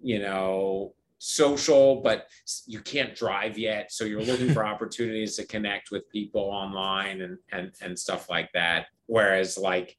[0.02, 2.28] you know, social, but
[2.66, 7.38] you can't drive yet, so you're looking for opportunities to connect with people online and
[7.52, 8.88] and and stuff like that.
[9.06, 9.98] Whereas like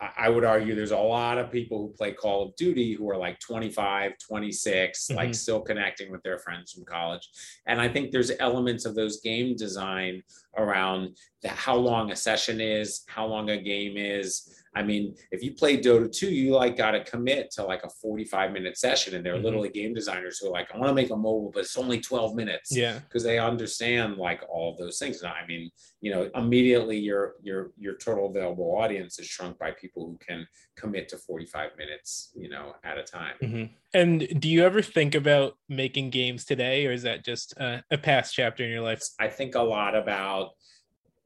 [0.00, 3.16] I- would argue there's a lot of people who play Call of Duty who are
[3.18, 5.34] like 25, 26, like Mhm.
[5.36, 7.28] still connecting with their friends from college.
[7.66, 10.22] And I think there's elements of those game design
[10.56, 15.42] around the, how long a session is, how long a game is, I mean, if
[15.42, 19.14] you play Dota 2, you like got to commit to like a 45 minute session.
[19.16, 19.44] And there are Mhm.
[19.44, 22.00] literally game designers who are like, I want to make a mobile, but it's only
[22.00, 23.00] 12 minutes Yeah.
[23.00, 25.22] because they understand like all those things.
[25.22, 29.72] And I mean, you know, immediately your your your total available audience is shrunk by
[29.72, 33.36] people who can commit to 45 minutes, you know, at a time.
[33.42, 33.70] Mhm.
[33.92, 37.98] And do you ever think about making games today, or is that just a, a
[37.98, 39.02] past chapter in your life?
[39.18, 40.52] I think a lot about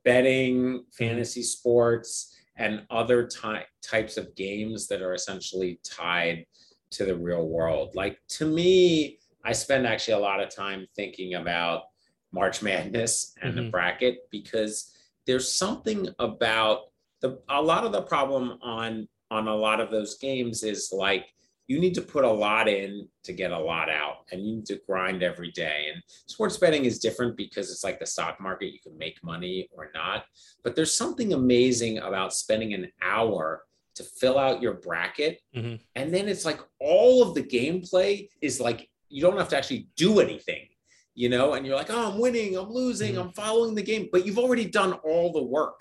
[0.02, 6.44] betting, fantasy sports, and other ty- types of games that are essentially tied
[6.92, 7.94] to the real world.
[7.94, 11.84] Like to me, I spend actually a lot of time thinking about
[12.32, 13.70] March Madness and the Mhm.
[13.70, 14.94] bracket because
[15.26, 20.16] there's something about the a lot of the problem on on a lot of those
[20.18, 21.33] games is like
[21.66, 24.66] you need to put a lot in to get a lot out and you need
[24.66, 25.86] to grind every day.
[25.92, 29.68] And sports betting is different because it's like the stock market you can make money
[29.72, 30.24] or not.
[30.62, 35.80] But there's something amazing about spending an hour to fill out your bracket Mhm.
[35.94, 39.88] and then it's like all of the gameplay is like you don't have to actually
[39.96, 40.68] do anything
[41.16, 41.52] you know?
[41.52, 43.20] And you're like oh i'm winning i'm losing Mhm.
[43.20, 45.78] i'm following the game but you've already done all the work.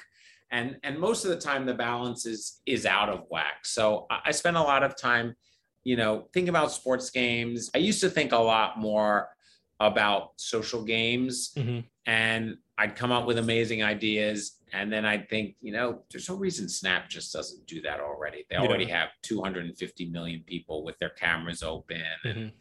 [0.51, 3.65] And and most of the time the balance is is out of whack.
[3.65, 5.35] So i, I spend a lot of time
[5.83, 9.29] you know think about sports games i used to think a lot more
[9.79, 11.83] about social games Mhm.
[12.05, 14.57] and I'd come up with amazing ideas.
[14.71, 18.45] And then I'd think, you know, there's no reason Snap just doesn't do that already.
[18.49, 18.63] They Yeah.
[18.63, 22.51] already have 250 million people with their cameras open and, Mhm.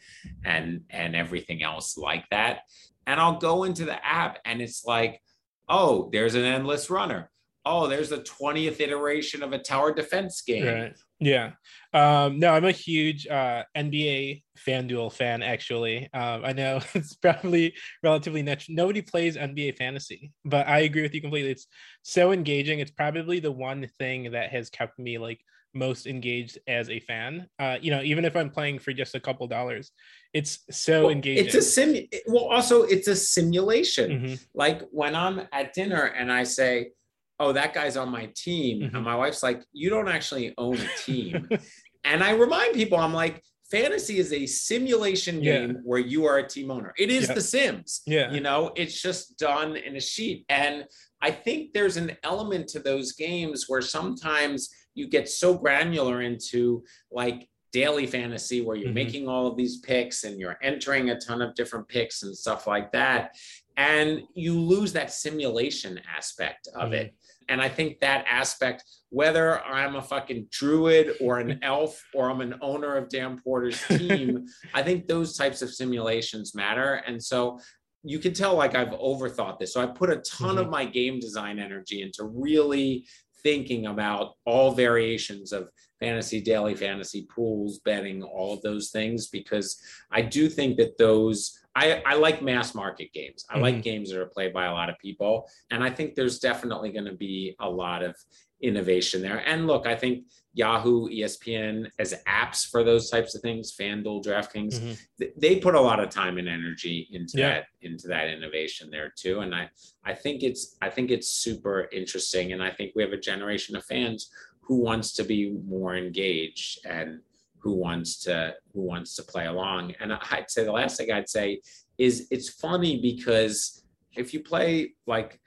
[0.45, 2.65] and and everything else like that.
[3.07, 5.23] And I'll go into the app and it's like,
[5.69, 7.31] oh, there's an endless runner.
[7.65, 10.67] Oh, there's the 20th iteration of a tower defense game.
[10.67, 10.97] Right.
[11.23, 11.53] Yeah.
[11.95, 16.09] Um, no, I'm a huge uh, NBA FanDuel fan, actually.
[16.13, 18.67] Um, I know it's probably relatively niche.
[18.69, 21.53] Nobody plays NBA fantasy, but I agree with you completely.
[21.53, 21.67] It's
[22.03, 22.81] so engaging.
[22.81, 25.41] It's probably the one thing that has kept me like
[25.75, 27.47] most engaged as a fan.
[27.59, 29.93] Uh, you know, even if I'm playing for just a couple dollars,
[30.35, 31.47] it's so Well, engaging.
[31.47, 32.07] It's a sim.
[32.27, 34.11] Well, also it's a simulation.
[34.11, 34.47] Mhm.
[34.55, 36.91] like when I'm at dinner and I say,
[37.41, 38.95] "Oh, that guy's on my team," Mhm.
[38.95, 41.49] and my wife's like, "You don't actually own a team,"
[42.05, 45.67] and I remind people, I'm like, "Fantasy is a simulation Yeah.
[45.67, 46.93] game where you are a team owner.
[46.99, 47.35] It is Yeah.
[47.35, 48.03] The Sims.
[48.07, 48.33] Yeah.
[48.33, 50.87] you know, it's just done in a sheet." And
[51.21, 56.85] I think there's an element to those games where sometimes you get so granular into
[57.11, 58.95] like daily fantasy where you're Mhm.
[58.95, 62.67] making all of these picks and you're entering a ton of different picks and stuff
[62.67, 63.35] like that
[63.79, 66.93] and you lose that simulation aspect of Mm-hmm.
[67.07, 67.15] it
[67.53, 72.41] and i think that aspect whether i'm a fucking druid or an elf or i'm
[72.41, 77.03] an owner of dan porter's team i think those types of simulations matter.
[77.07, 77.61] And so
[78.03, 79.75] you can tell like i've overthought this.
[79.75, 80.73] So i put a ton of mm-hmm.
[80.73, 83.07] my game design energy into really
[83.43, 85.69] thinking about all variations of
[86.01, 91.59] fantasy daily fantasy pools betting all of those things because i do think that those
[91.75, 93.45] I, I like mass market games.
[93.49, 95.49] I like games that are played by a lot of people.
[95.71, 98.15] And I think there's definitely going to be a lot of
[98.61, 99.43] innovation there.
[99.47, 104.75] And look, I think Yahoo, ESPN as apps for those types of things, FanDuel, DraftKings,
[104.79, 104.99] Mhm.
[105.19, 107.49] th- they put a lot of time and energy into Yeah.
[107.49, 109.41] that into that innovation there too.
[109.41, 109.71] And I
[110.05, 112.53] I think it's I think it's super interesting.
[112.53, 114.31] And I think we have a generation of fans
[114.61, 117.21] who wants to be more engaged and
[117.63, 119.95] who wants to who wants to play along.
[120.01, 121.61] And I'd say the last thing I'd say
[121.99, 123.85] is it's funny because
[124.17, 125.41] if you play like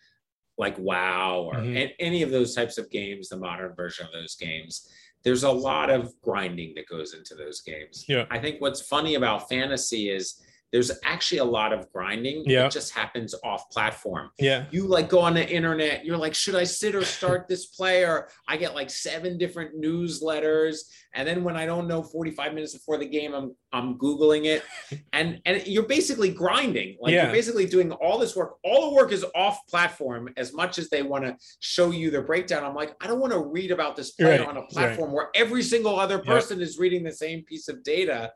[0.57, 1.75] like WoW or Mhm.
[1.77, 4.89] a- any of those types of games, the modern version of those games,
[5.23, 8.05] there's a lot of grinding that goes into those games.
[8.07, 8.25] Yeah.
[8.29, 10.41] I think what's funny about fantasy is
[10.75, 12.43] there's actually a lot of grinding.
[12.45, 12.65] Yeah.
[12.65, 14.65] It just happens off platform Yeah.
[14.71, 18.27] you like go on the internet you're like should i sit or start this player
[18.49, 20.79] i get like seven different newsletters
[21.13, 24.63] and then when i don't know 45 minutes before the game i'm i'm googling it
[25.13, 27.23] and and you're basically grinding like Yeah.
[27.23, 30.89] you're basically doing all this work all the work is off platform as much as
[30.89, 33.95] they want to show you their breakdown i'm like i don't want to read about
[33.95, 34.69] this player Right, on a right.
[34.69, 38.31] platform where every single other person is reading the same piece of data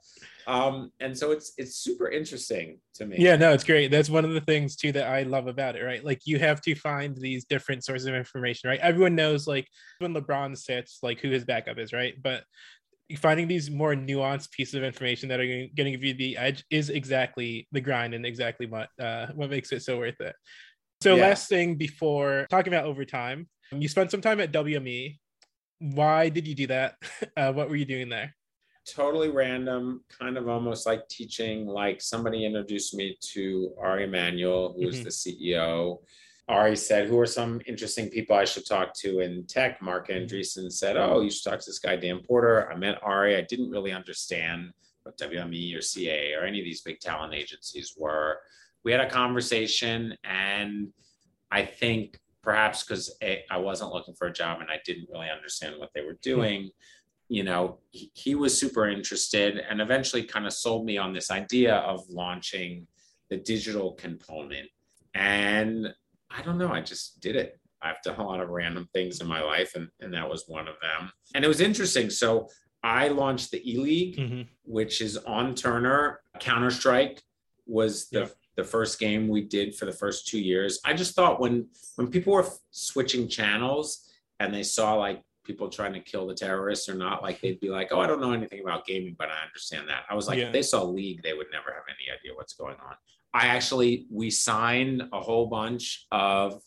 [0.49, 3.91] um and so it's it's super interesting to me Yeah, no, it's great.
[3.91, 6.03] That's one of the things too that I love about it, right?
[6.03, 8.79] Like you have to find these different sources of information, right?
[8.79, 9.67] Everyone knows like
[9.99, 12.15] when LeBron sits, like who his backup is, right?
[12.21, 12.43] But
[13.17, 16.63] finding these more nuanced pieces of information that are going to give you the edge
[16.69, 20.35] is exactly the grind and exactly what uh, what makes it so worth it.
[21.01, 21.27] So Yeah.
[21.27, 25.19] last thing before talking about overtime, you spent some time at WME.
[25.79, 26.95] Why did you do that?
[27.37, 28.35] Uh, what were you doing there?
[28.93, 31.67] Totally random, kind of almost like teaching.
[31.67, 35.03] Like somebody introduced me to Ari Emanuel, who's Mhm.
[35.03, 36.01] the CEO.
[36.47, 39.81] Ari said, Who are some interesting people I should talk to in tech?
[39.81, 42.71] Marc Andreessen said, Oh, you should talk to this guy, Dan Porter.
[42.71, 43.35] I met Ari.
[43.35, 44.73] I didn't really understand
[45.03, 48.41] what WME or CA or any of these big talent agencies were.
[48.83, 50.91] We had a conversation, and
[51.51, 55.77] I think perhaps because I wasn't looking for a job and I didn't really understand
[55.77, 56.71] what they were doing,
[57.29, 61.31] you know, he, he was super interested and eventually kind of sold me on this
[61.31, 62.87] idea of launching
[63.29, 64.67] the digital component.
[65.13, 65.93] And
[66.29, 67.59] I don't know, I just did it.
[67.81, 70.67] I've done a lot of random things in my life, and, and that was one
[70.67, 71.09] of them.
[71.33, 72.09] And it was interesting.
[72.09, 72.49] So
[72.83, 74.41] I launched the E League, mm-hmm.
[74.63, 76.19] which is on Turner.
[76.39, 77.21] Counter Strike
[77.65, 80.81] was the the first game we did for the first two years.
[80.83, 84.09] I just thought when when people were switching channels
[84.41, 87.69] and they saw like people trying to kill the terrorists or not, like they'd be
[87.69, 90.37] like, "Oh, I don't know anything about gaming, but I understand that." I was like,
[90.37, 90.45] yeah.
[90.45, 92.95] if they saw League, they would never have any idea what's going on.
[93.33, 96.61] I actually we signed a whole bunch of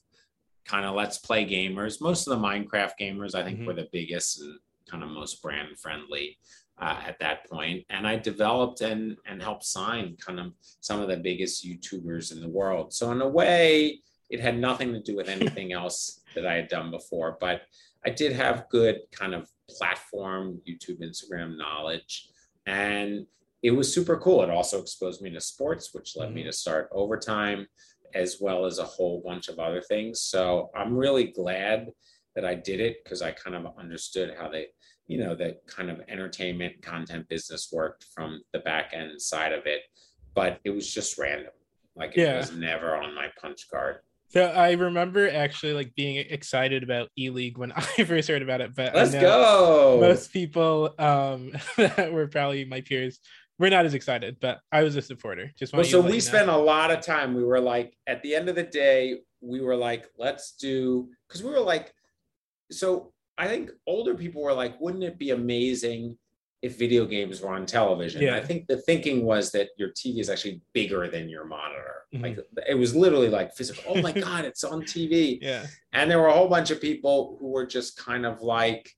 [0.65, 2.01] kind of let's play gamers.
[2.01, 3.67] Most of the Minecraft gamers, I think, mm-hmm.
[3.67, 4.59] were the biggest and
[4.91, 6.39] kind of most brand friendly
[6.81, 7.85] uh, at that point.
[7.89, 12.41] And I developed and and helped sign kind of some of the biggest YouTubers in
[12.41, 12.93] the world.
[12.93, 16.69] So in a way, it had nothing to do with anything else that I had
[16.69, 17.63] done before, but
[18.05, 22.29] I did have good kind of platform YouTube, Instagram knowledge,
[22.67, 23.27] and
[23.63, 24.43] it was super cool.
[24.43, 26.35] It also exposed me to sports, which led mm-hmm.
[26.37, 27.67] me to start overtime,
[28.15, 30.21] as well as a whole bunch of other things.
[30.21, 31.89] So I'm really glad
[32.35, 34.69] that I did it because I kind of understood how they
[35.07, 39.67] you know the kind of entertainment content business worked from the back end side of
[39.67, 39.83] it
[40.35, 41.53] but it was just random
[41.97, 42.37] like it yeah.
[42.39, 43.97] was never on my punch card
[44.33, 48.61] so I remember actually like being excited about E League when I first heard about
[48.61, 49.99] it, but let's go.
[50.01, 53.21] Most people um, that were probably my peers
[53.59, 55.53] were not as excited, but I was a supporter.
[55.59, 57.35] Just well, so we spent a lot of time.
[57.35, 61.43] We were like, at the end of the day, we were like, let's do because
[61.43, 61.93] we were like,
[62.71, 66.17] so I think older people were like, wouldn't it be amazing
[66.63, 68.23] if video games were on television?
[68.23, 68.37] Yeah.
[68.37, 72.05] I think the thinking was that your TV is actually bigger than your monitor.
[72.15, 72.25] Mm-hmm.
[72.25, 73.83] Like it was literally like physical.
[73.89, 75.39] Oh my God, it's on TV.
[75.43, 75.67] Yeah.
[75.93, 78.91] And there were a whole bunch of people who were just kind of like,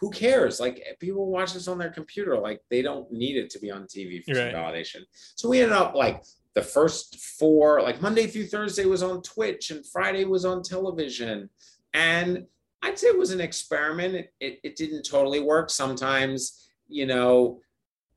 [0.00, 0.60] who cares?
[0.60, 2.38] Like people watch this on their computer.
[2.38, 4.54] Like they don't need it to be on TV for right.
[4.54, 5.02] validation.
[5.12, 6.22] So we ended up like
[6.54, 11.48] the first four, like Monday through Thursday was on Twitch and Friday was on television.
[11.94, 12.46] And
[12.82, 14.14] I'd say it was an experiment.
[14.14, 15.70] It, it, it didn't totally work.
[15.70, 17.60] Sometimes, you know,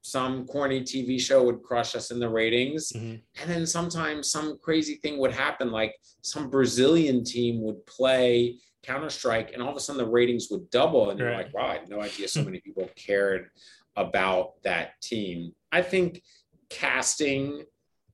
[0.02, 2.92] some corny TV show would crush us in the ratings.
[2.92, 3.16] Mm-hmm.
[3.42, 9.12] And then sometimes some crazy thing would happen, like some Brazilian team would play Counter
[9.12, 11.12] Strike, and all of a sudden the ratings would double.
[11.12, 13.50] And you're like, wow, I had no idea so many people cared
[13.96, 15.54] about that team.
[15.72, 16.24] I think
[16.70, 17.64] casting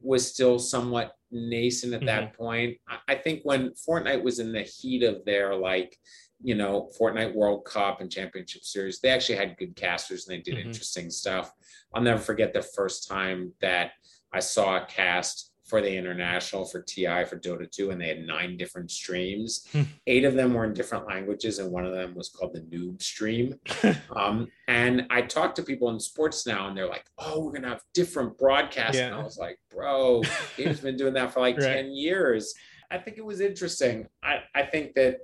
[0.02, 2.08] was still somewhat nascent at mm-hmm.
[2.08, 2.78] that point.
[3.08, 5.98] I think when Fortnite was in the heat of their like
[6.42, 10.42] you know, Fortnite World Cup and Championship Series, they actually had good casters and they
[10.42, 10.70] did mm-hmm.
[10.70, 11.52] interesting stuff.
[11.94, 13.92] I'll never forget the first time that
[14.34, 18.26] I saw a cast for the international for TI for Dota 2, and they had
[18.26, 19.68] nine different streams.
[19.74, 19.84] Hmm.
[20.08, 23.02] Eight of them were in different languages, and one of them was called the Noob
[23.02, 23.56] Stream.
[24.16, 27.68] um, and I talked to people in sports now, and they're like, "Oh, we're gonna
[27.68, 29.08] have different broadcasts." Yeah.
[29.08, 30.24] And I was like, "Bro,
[30.56, 31.66] he's been doing that for like right.
[31.66, 32.54] ten years."
[32.90, 34.08] I think it was interesting.
[34.24, 35.18] I, I think that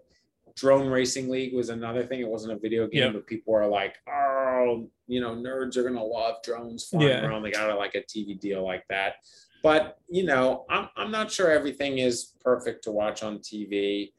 [0.55, 2.19] drone racing league was another thing.
[2.19, 3.13] It wasn't a video game, yep.
[3.13, 7.25] but people are like, oh, you know, nerds are gonna love drones flying yeah.
[7.25, 7.43] around.
[7.43, 9.15] They got like a TV deal like that.
[9.61, 14.11] But you know, I'm I'm not sure everything is perfect to watch on TV,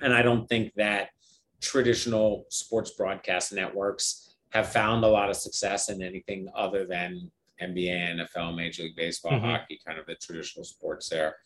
[0.00, 1.10] and I don't think that
[1.60, 8.20] traditional sports broadcast networks have found a lot of success in anything other than NBA,
[8.20, 9.44] NFL, Major League Baseball, mm-hmm.
[9.44, 11.36] hockey, kind of the traditional sports there.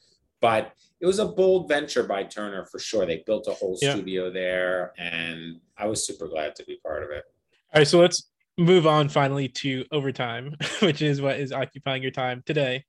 [0.42, 3.06] But it was a bold venture by Turner for sure.
[3.06, 3.94] They built a whole yeah.
[3.94, 7.24] studio there, and I was super glad to be part of it.
[7.72, 8.28] All right, so let's
[8.58, 12.84] move on finally to overtime, which is what is occupying your time today.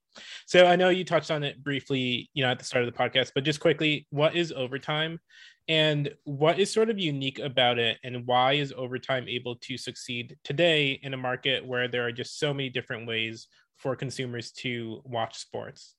[0.47, 2.99] So I know you touched on it briefly, you know, at the start of the
[2.99, 5.19] podcast, but just quickly, what is overtime?
[5.67, 10.37] And what is sort of unique about it, and why is overtime able to succeed
[10.43, 15.01] today in a market where there are just so many different ways for consumers to
[15.05, 15.95] watch sports?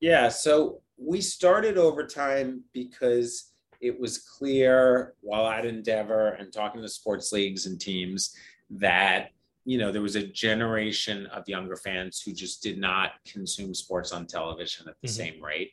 [0.00, 6.88] Yeah, so we started overtime because it was clear while at Endeavor and talking to
[6.88, 8.34] sports leagues and teams
[8.70, 9.30] that
[9.64, 14.12] you know there was a generation of younger fans who just did not consume sports
[14.12, 15.16] on television at the mm-hmm.
[15.16, 15.72] same rate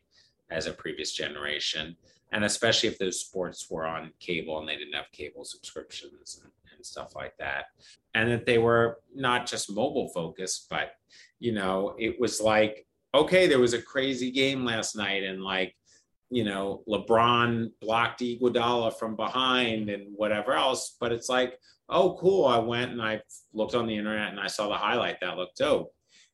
[0.50, 1.96] as a previous generation
[2.32, 6.52] and especially if those sports were on cable and they didn't have cable subscriptions and,
[6.76, 7.66] and stuff like that
[8.16, 10.92] and that they were not just mobile focused but
[11.40, 15.76] you know it was like okay, there was a crazy game last night and like
[16.34, 20.96] you know, LeBron blocked Iguodala from behind and whatever else.
[21.00, 21.60] But it's like,
[21.90, 22.46] oh, cool.
[22.46, 23.22] I went and I
[23.54, 25.94] looked on the internet and I saw the highlight that looked dope,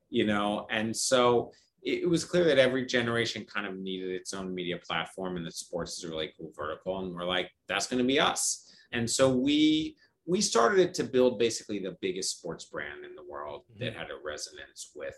[0.10, 0.68] you know.
[0.72, 1.52] And so
[1.82, 5.54] it, was clear that every generation kind of needed its own media platform, and that
[5.54, 7.00] sports is a really cool vertical.
[7.00, 8.72] And we're like, that's going to be us.
[8.94, 13.24] And so we we started it to build basically the biggest sports brand in the
[13.30, 13.84] world mm-hmm.
[13.84, 15.16] that had a resonance with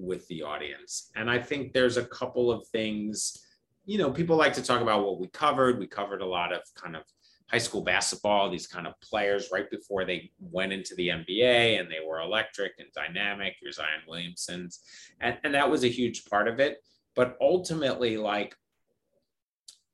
[0.00, 1.10] with the audience.
[1.16, 3.36] And I think there's a couple of things,
[3.84, 5.78] you know, people like to talk about what we covered.
[5.78, 7.02] We covered a lot of kind of
[7.50, 11.90] high school basketball, these kind of players right before they went into the NBA and
[11.90, 13.54] they were electric and dynamic.
[13.60, 14.80] Your Zion Williamson's.
[15.20, 16.78] And, and that was a huge part of it.
[17.16, 18.54] But ultimately, like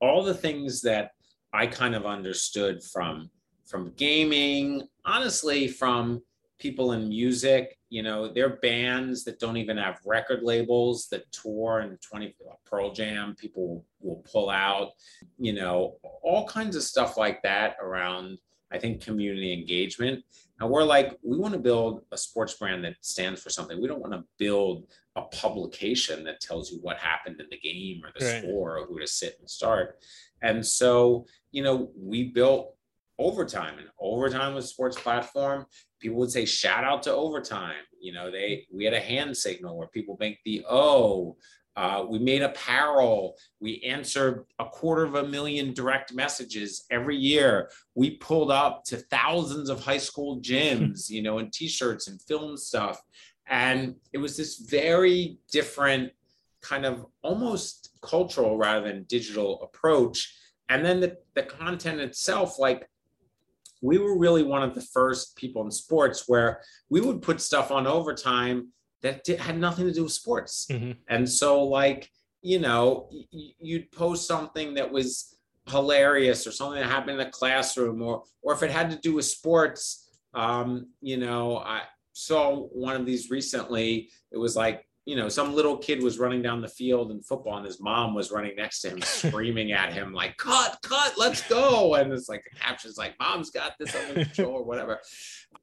[0.01, 1.13] all the things that
[1.53, 3.31] I kind of understood from
[3.67, 6.23] from gaming, honestly, from
[6.59, 11.81] people in music, you know, they're bands that don't even have record labels that tour
[11.81, 14.93] and 20 uh, Pearl Jam, people will, pull out,
[15.39, 18.39] you know, all kinds of stuff like that around,
[18.73, 20.25] I think, community engagement.
[20.59, 23.81] And we're like, we want to build a sports brand that stands for something.
[23.81, 24.87] We don't want to build
[25.17, 28.43] a publication that tells you what happened in the game or the right.
[28.43, 29.99] score or who to sit and start.
[30.43, 32.76] And so, you know, we built
[33.19, 35.64] overtime and overtime was sports platform
[36.01, 39.77] people would say shout out to overtime you know they we had a hand signal
[39.77, 41.37] where people make the oh
[41.77, 43.37] uh, we made apparel.
[43.61, 47.71] We answered a quarter of a million direct messages every year.
[47.95, 52.57] We pulled up to thousands of high school gyms, you know, and t-shirts and film
[52.57, 53.01] stuff.
[53.47, 56.12] And it was this very different
[56.62, 60.35] kind of almost cultural rather than digital approach.
[60.69, 62.89] And then the, the content itself, like
[63.83, 67.70] we were really one of the first people in sports where we would put stuff
[67.70, 68.72] on overtime
[69.03, 70.66] that did, had nothing to do with sports.
[70.70, 70.93] Mm-hmm.
[71.09, 72.11] And so, like,
[72.43, 75.37] you know, y- you'd post something that was
[75.68, 79.14] hilarious or something that happened in the classroom, or or if it had to do
[79.14, 84.11] with sports, um, you know, I saw one of these recently.
[84.33, 87.57] It was like you know, some little kid was running down the field in football
[87.57, 91.47] and his mom was running next to him, screaming at him, like, cut, cut, let's
[91.49, 91.95] go.
[91.95, 94.99] And it's like the caption's like, mom's got this under control or whatever.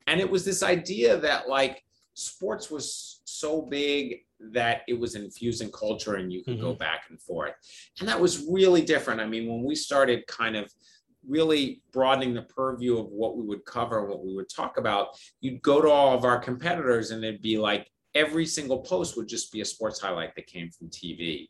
[0.07, 1.83] And it was this idea that like
[2.13, 4.21] sports was so big
[4.51, 6.63] that it was infusing culture and you could mm-hmm.
[6.63, 7.53] go back and forth.
[7.99, 9.19] And that was really different.
[9.19, 10.71] I mean, when we started kind of
[11.27, 15.61] really broadening the purview of what we would cover, what we would talk about, you'd
[15.61, 19.51] go to all of our competitors and it'd be like, every single post would just
[19.51, 21.49] be a sports highlight that came from TV.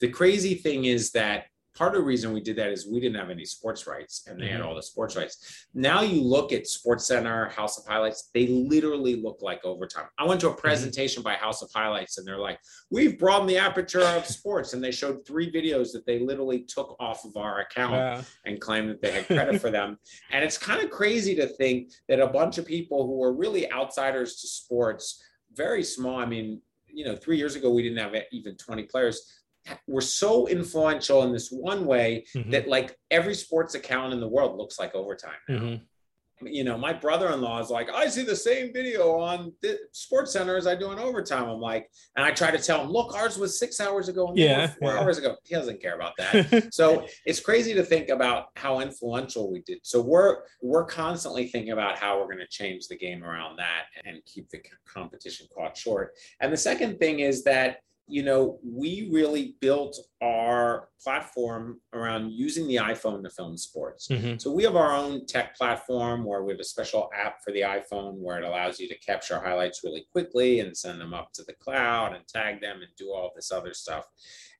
[0.00, 1.46] The crazy thing is that
[1.76, 4.40] part of the reason we did that is we didn't have any sports rights and
[4.40, 4.56] they mm-hmm.
[4.56, 5.66] had all the sports rights.
[5.74, 10.06] Now you look at Sports Center, House of Highlights, they literally look like overtime.
[10.18, 10.60] I went to a mm-hmm.
[10.60, 11.32] presentation mm-hmm.
[11.32, 12.58] by House of Highlights and they're like,
[12.90, 14.72] we've broadened the aperture of sports.
[14.72, 18.88] And they showed three videos that they literally took off of our account and claimed
[18.88, 19.98] that they had credit for them.
[20.32, 23.70] And it's kind of crazy to think that a bunch of people who are really
[23.70, 25.22] outsiders to sports
[25.56, 26.18] very small.
[26.18, 29.32] I mean, you know, three years ago we didn't have even 20 players.
[29.86, 32.50] We're so influential in this one way mm-hmm.
[32.50, 35.56] that like every sports account in the world looks like overtime now.
[35.56, 35.84] Mm-hmm
[36.42, 40.56] you know, my brother-in-law is like, I see the same video on the Sports Center
[40.56, 41.48] as I do in overtime.
[41.48, 44.36] I'm like, and I try to tell him, look, ours was six hours ago and
[44.36, 45.00] yeah, four yeah.
[45.00, 45.36] hours ago.
[45.44, 46.68] He doesn't care about that.
[46.74, 49.78] so it's crazy to think about how influential we did.
[49.82, 53.84] So we're we're constantly thinking about how we're going to change the game around that
[54.04, 56.12] and keep the competition caught short.
[56.40, 57.78] And the second thing is that
[58.08, 64.06] you know, we really built our platform around using the iPhone to film sports.
[64.08, 64.38] Mm-hmm.
[64.38, 67.62] So we have our own tech platform where we have a special app for the
[67.62, 71.42] iPhone where it allows you to capture highlights really quickly and send them up to
[71.44, 74.04] the cloud and tag them and do all this other stuff.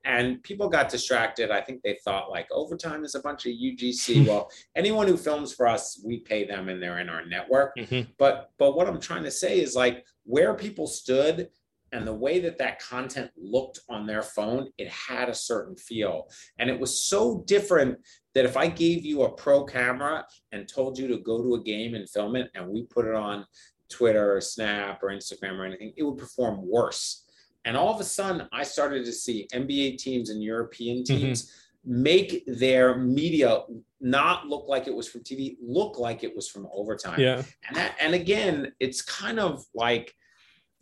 [0.04, 1.50] And people got distracted.
[1.52, 4.26] I think they thought like overtime is a bunch of UGC.
[4.28, 7.76] well, anyone who films for us, we pay them and they're in our network.
[7.76, 8.10] Mm-hmm.
[8.18, 11.48] But but what I'm trying to say is like where people stood
[11.96, 16.28] and the way that that content looked on their phone it had a certain feel
[16.58, 17.98] and it was so different
[18.34, 21.62] that if i gave you a pro camera and told you to go to a
[21.62, 23.44] game and film it and we put it on
[23.88, 27.24] twitter or snap or instagram or anything it would perform worse
[27.64, 31.16] and all of a sudden i started to see nba teams and european mm-hmm.
[31.16, 32.02] teams mm-hmm.
[32.02, 33.62] make their media
[34.02, 37.76] not look like it was from tv look like it was from overtime yeah and
[37.76, 40.14] that and again it's kind of like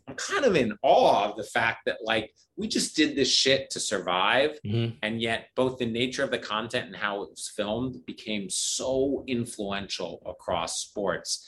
[0.07, 3.69] I'm kind of in awe of the fact that like we just did this shit
[3.71, 4.59] to survive.
[4.65, 4.97] Mm-hmm.
[5.01, 9.23] And yet both the nature of the content and how it was filmed became so
[9.27, 11.47] influential across sports.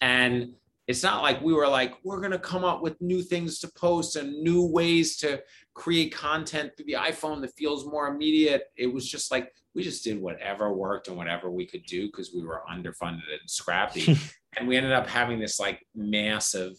[0.00, 0.54] And
[0.86, 3.68] it's not like we were like, we're going to come up with new things to
[3.68, 5.42] post and new ways to
[5.74, 8.64] create content through the iPhone that feels more immediate.
[8.74, 12.32] It was just like, we just did whatever worked and whatever we could do because
[12.34, 14.18] we were underfunded and scrappy.
[14.56, 16.72] and we ended up having this like massive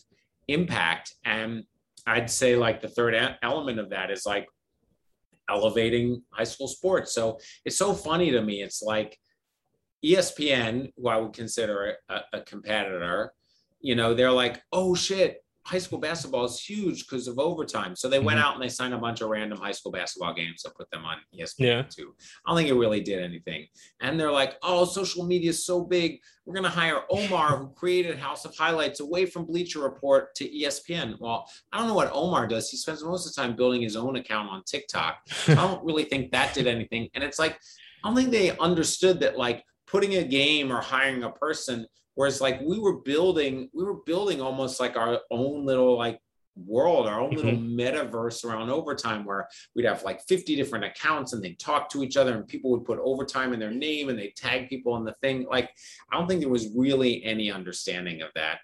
[0.52, 1.14] impact.
[1.26, 1.64] And
[2.06, 4.48] I'd say like the third element of that is like
[5.50, 7.14] elevating high school sports.
[7.14, 8.62] So it's so funny to me.
[8.62, 9.18] It's like
[10.06, 13.34] ESPN, who I would consider a, a competitor,
[13.82, 17.96] you know, they're like, oh shit, high school basketball is huge because of overtime.
[17.96, 18.26] So they mm-hmm.
[18.26, 20.90] went out and they signed a bunch of random high school basketball games to put
[20.90, 21.82] them on ESPN yeah.
[21.84, 22.16] too.
[22.46, 23.68] I don't think it really did anything.
[24.02, 26.22] And they're like, oh, social media is so big.
[26.46, 30.50] We're going to hire Omar, who created House of Highlights, away from Bleacher Report to
[30.50, 31.18] ESPN.
[31.20, 32.72] Well, I don't know what Omar does.
[32.72, 35.20] He spends most of the time building his own account on TikTok.
[35.28, 37.10] So I don't really think that did anything.
[37.14, 37.60] And it's like,
[38.04, 41.86] I don't think they understood that like putting a game or hiring a person
[42.20, 46.20] Whereas like we were building, we were building almost like our own little like
[46.58, 47.80] world, our own little mm-hmm.
[47.80, 52.18] metaverse around overtime where we'd have like 50 different accounts and they'd talk to each
[52.18, 55.16] other and people would put overtime in their name and they tag people in the
[55.22, 55.46] thing.
[55.50, 55.70] Like,
[56.12, 58.58] I don't think there was really any understanding of that.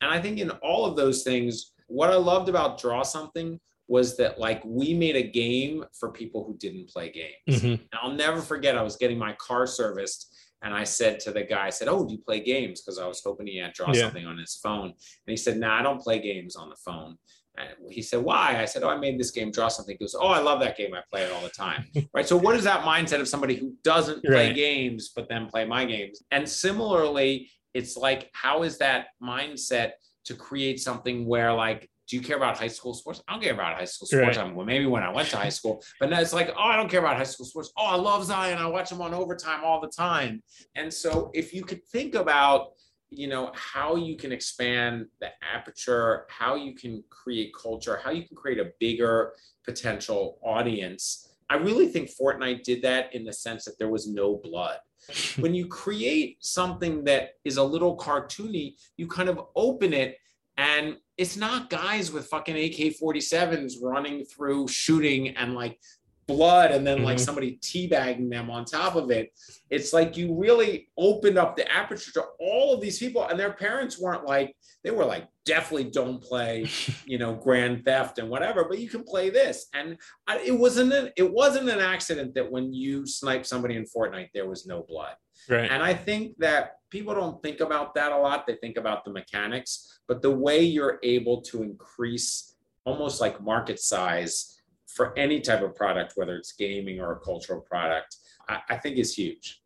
[0.00, 4.16] And I think in all of those things, what I loved about Draw Something was
[4.16, 7.60] that like we made a game for people who didn't play games.
[7.60, 7.66] Mm-hmm.
[7.66, 11.42] And I'll never forget, I was getting my car serviced and I said to the
[11.42, 12.82] guy, I said, Oh, do you play games?
[12.82, 14.02] Because I was hoping he had draw yeah.
[14.02, 14.86] something on his phone.
[14.86, 14.94] And
[15.26, 17.16] he said, No, nah, I don't play games on the phone.
[17.56, 18.60] And he said, Why?
[18.60, 19.94] I said, Oh, I made this game draw something.
[19.94, 20.94] He goes, Oh, I love that game.
[20.94, 21.86] I play it all the time.
[22.14, 22.26] right.
[22.26, 24.56] So, what is that mindset of somebody who doesn't play right.
[24.56, 26.22] games, but then play my games?
[26.30, 29.92] And similarly, it's like, how is that mindset
[30.24, 33.22] to create something where, like, do you care about high school sports?
[33.26, 34.36] I don't care about high school sports.
[34.36, 34.38] Right.
[34.38, 36.62] I mean, well, maybe when I went to high school, but now it's like, oh,
[36.62, 37.72] I don't care about high school sports.
[37.76, 38.58] Oh, I love Zion.
[38.58, 40.42] I watch him on overtime all the time.
[40.74, 42.72] And so if you could think about,
[43.10, 48.26] you know, how you can expand the aperture, how you can create culture, how you
[48.26, 49.32] can create a bigger
[49.64, 51.28] potential audience.
[51.48, 54.78] I really think Fortnite did that in the sense that there was no blood.
[55.38, 60.16] when you create something that is a little cartoony, you kind of open it
[60.56, 65.78] and it's not guys with fucking AK 47s running through shooting and like
[66.26, 67.06] blood and then mm-hmm.
[67.06, 69.32] like somebody teabagging them on top of it.
[69.70, 73.52] It's like you really opened up the aperture to all of these people, and their
[73.52, 76.66] parents weren't like, they were like, definitely don't play,
[77.04, 79.66] you know, grand theft and whatever, but you can play this.
[79.74, 83.84] And I, it wasn't an, it wasn't an accident that when you snipe somebody in
[83.84, 85.14] Fortnite, there was no blood.
[85.48, 85.70] Right.
[85.70, 88.46] And I think that people don't think about that a lot.
[88.46, 93.80] They think about the mechanics, but the way you're able to increase almost like market
[93.80, 98.18] size for any type of product, whether it's gaming or a cultural product,
[98.48, 99.60] I, I think is huge.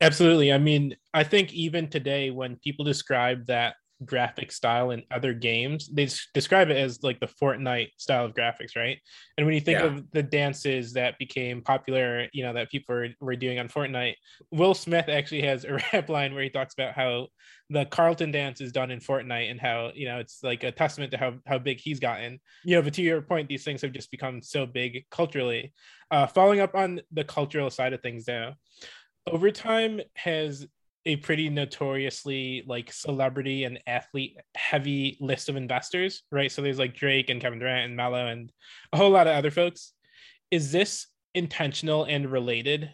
[0.00, 0.50] Absolutely.
[0.50, 5.88] I mean, I think even today, when people describe that graphic style in other games.
[5.88, 8.98] They describe it as like the Fortnite style of graphics, right?
[9.36, 9.86] And when you think yeah.
[9.86, 14.14] of the dances that became popular, you know, that people were, were doing on Fortnite,
[14.50, 17.28] Will Smith actually has a rap line where he talks about how
[17.70, 21.10] the Carlton dance is done in Fortnite and how, you know, it's like a testament
[21.12, 22.40] to how, how big he's gotten.
[22.64, 25.72] You know, but to your point, these things have just become so big culturally.
[26.10, 28.52] Uh, following up on the cultural side of things, though,
[29.26, 30.66] overtime has
[31.04, 36.50] a pretty notoriously like celebrity and athlete heavy list of investors, right?
[36.50, 38.52] So there's like Drake and Kevin Durant and Melo and
[38.92, 39.92] a whole lot of other folks.
[40.50, 42.90] Is this intentional and related?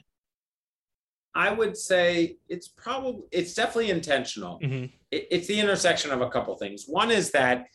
[1.35, 4.59] I would say it's probably it's definitely intentional.
[4.61, 4.87] Mm-hmm.
[5.11, 6.85] It, it's the intersection of a couple things.
[6.87, 7.67] One is that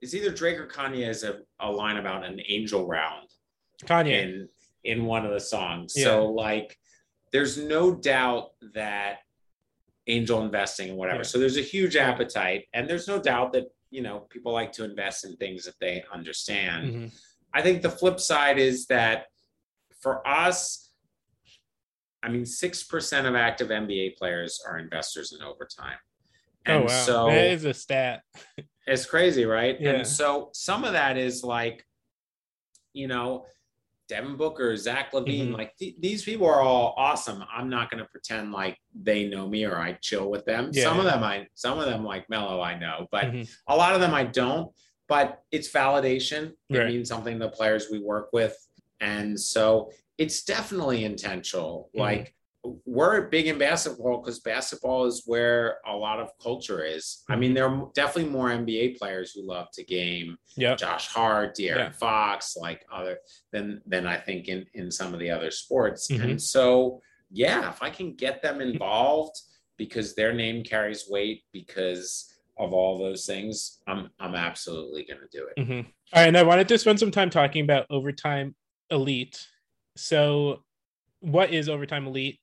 [0.00, 3.28] it's either Drake or Kanye has a, a line about an angel round.
[3.84, 4.48] Kanye in
[4.84, 5.94] in one of the songs.
[5.96, 6.04] Yeah.
[6.04, 6.78] So like
[7.32, 9.18] there's no doubt that
[10.10, 11.18] angel investing and whatever.
[11.18, 11.24] Yeah.
[11.24, 14.84] So there's a huge appetite, and there's no doubt that you know people like to
[14.84, 16.86] invest in things that they understand.
[16.86, 17.06] Mm-hmm.
[17.52, 19.26] I think the flip side is that
[20.00, 20.90] for us,
[22.22, 25.98] I mean, six percent of active NBA players are investors in overtime.
[26.66, 28.22] Oh, and oh wow, so that is a stat.
[28.86, 29.80] it's crazy, right?
[29.80, 29.92] Yeah.
[29.92, 31.86] And so some of that is like,
[32.92, 33.46] you know,
[34.10, 35.54] Devin Booker, Zach LaVine, mm-hmm.
[35.54, 37.44] like th- these people are all awesome.
[37.50, 40.70] I'm not going to pretend like they know me or I chill with them.
[40.72, 40.82] Yeah.
[40.82, 43.42] Some of them I, some of them like Melo, I know, but mm-hmm.
[43.68, 44.72] a lot of them I don't.
[45.08, 46.52] But it's validation.
[46.68, 46.88] It right.
[46.88, 48.56] means something to the players we work with,
[49.00, 51.88] and so it's definitely intentional.
[51.88, 52.00] Mm-hmm.
[52.00, 57.22] Like we're big in basketball because basketball is where a lot of culture is.
[57.28, 60.36] I mean, there are definitely more NBA players who love to game.
[60.56, 61.90] Yeah, Josh Hart, De'Aaron yeah.
[61.90, 63.18] Fox, like other
[63.52, 66.08] than than I think in in some of the other sports.
[66.08, 66.30] Mm-hmm.
[66.30, 67.00] And so,
[67.30, 69.40] yeah, if I can get them involved
[69.78, 75.38] because their name carries weight, because of all those things, I'm I'm absolutely going to
[75.38, 75.60] do it.
[75.60, 75.88] Mm-hmm.
[76.12, 78.54] All right, and I wanted to spend some time talking about overtime
[78.90, 79.46] elite.
[79.96, 80.62] So,
[81.20, 82.38] what is overtime elite?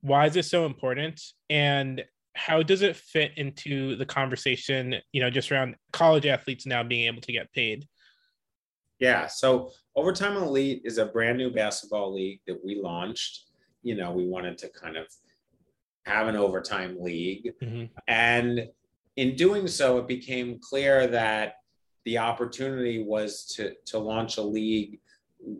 [0.00, 1.20] Why is this so important?
[1.50, 4.96] And how does it fit into the conversation?
[5.12, 7.86] You know, just around college athletes now being able to get paid.
[9.00, 9.26] Yeah.
[9.26, 13.44] So, overtime elite is a brand new basketball league that we launched.
[13.82, 15.06] You know, we wanted to kind of
[16.04, 17.84] have an overtime league, mm-hmm.
[18.06, 18.68] and
[19.16, 21.54] in doing so, it became clear that
[22.04, 25.00] the opportunity was to, to launch a league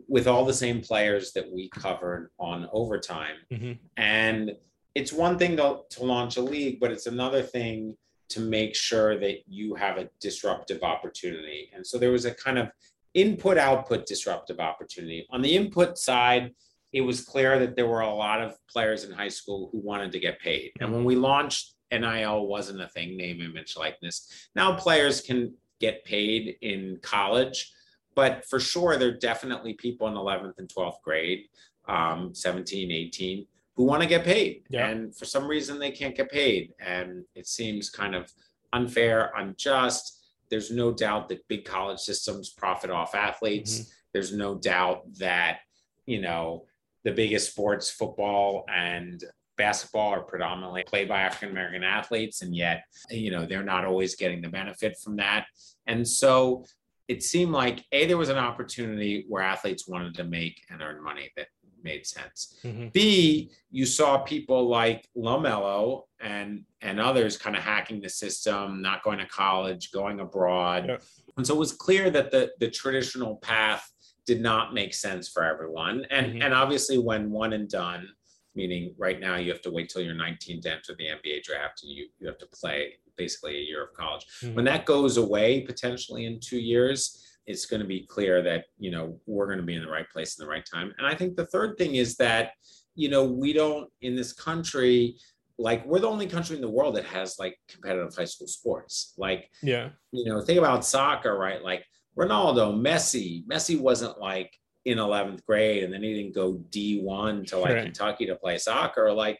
[0.07, 3.35] with all the same players that we covered on overtime.
[3.51, 3.73] Mm-hmm.
[3.97, 4.51] And
[4.95, 7.95] it's one thing to, to launch a league, but it's another thing
[8.29, 11.69] to make sure that you have a disruptive opportunity.
[11.73, 12.69] And so there was a kind of
[13.13, 15.25] input output disruptive opportunity.
[15.31, 16.51] On the input side,
[16.93, 20.11] it was clear that there were a lot of players in high school who wanted
[20.11, 20.71] to get paid.
[20.79, 24.49] And when we launched NIL wasn't a thing, name, image, likeness.
[24.55, 27.71] Now players can get paid in college,
[28.15, 31.45] but for sure, there are definitely people in 11th and 12th grade,
[31.87, 33.45] um, 17, 18,
[33.75, 34.63] who want to get paid.
[34.69, 34.87] Yeah.
[34.87, 36.73] And for some reason, they can't get paid.
[36.79, 38.31] And it seems kind of
[38.73, 40.21] unfair, unjust.
[40.49, 43.79] There's no doubt that big college systems profit off athletes.
[43.79, 43.89] Mm-hmm.
[44.13, 45.59] There's no doubt that,
[46.05, 46.65] you know,
[47.03, 49.23] the biggest sports, football and
[49.59, 54.15] basketball are predominantly played by African American athletes, and yet, you know, they're not always
[54.15, 55.45] getting the benefit from that.
[55.85, 56.65] And so
[57.09, 61.03] it seemed like A, there was an opportunity where athletes wanted to make and earn
[61.03, 61.47] money that
[61.83, 62.59] made sense.
[62.63, 62.89] Mm-hmm.
[62.89, 69.03] B, you saw people like LaMelo and and others kind of hacking the system, not
[69.03, 70.85] going to college, going abroad.
[70.87, 70.97] Yeah.
[71.35, 73.91] And so it was clear that the the traditional path
[74.27, 76.05] did not make sense for everyone.
[76.11, 76.41] And mm-hmm.
[76.43, 78.07] and obviously when one and done
[78.55, 81.83] meaning right now you have to wait till you're 19 to enter the NBA draft
[81.83, 84.25] and you, you have to play basically a year of college.
[84.41, 84.55] Mm-hmm.
[84.55, 88.91] When that goes away potentially in two years, it's going to be clear that, you
[88.91, 90.93] know, we're going to be in the right place in the right time.
[90.97, 92.51] And I think the third thing is that,
[92.95, 95.15] you know, we don't in this country,
[95.57, 99.13] like we're the only country in the world that has like competitive high school sports.
[99.17, 101.63] Like, yeah, you know, think about soccer, right?
[101.63, 101.85] Like
[102.17, 104.53] Ronaldo, Messi, Messi wasn't like
[104.85, 107.83] in 11th grade and then he didn't go D1 to like right.
[107.83, 109.11] Kentucky to play soccer.
[109.11, 109.39] Like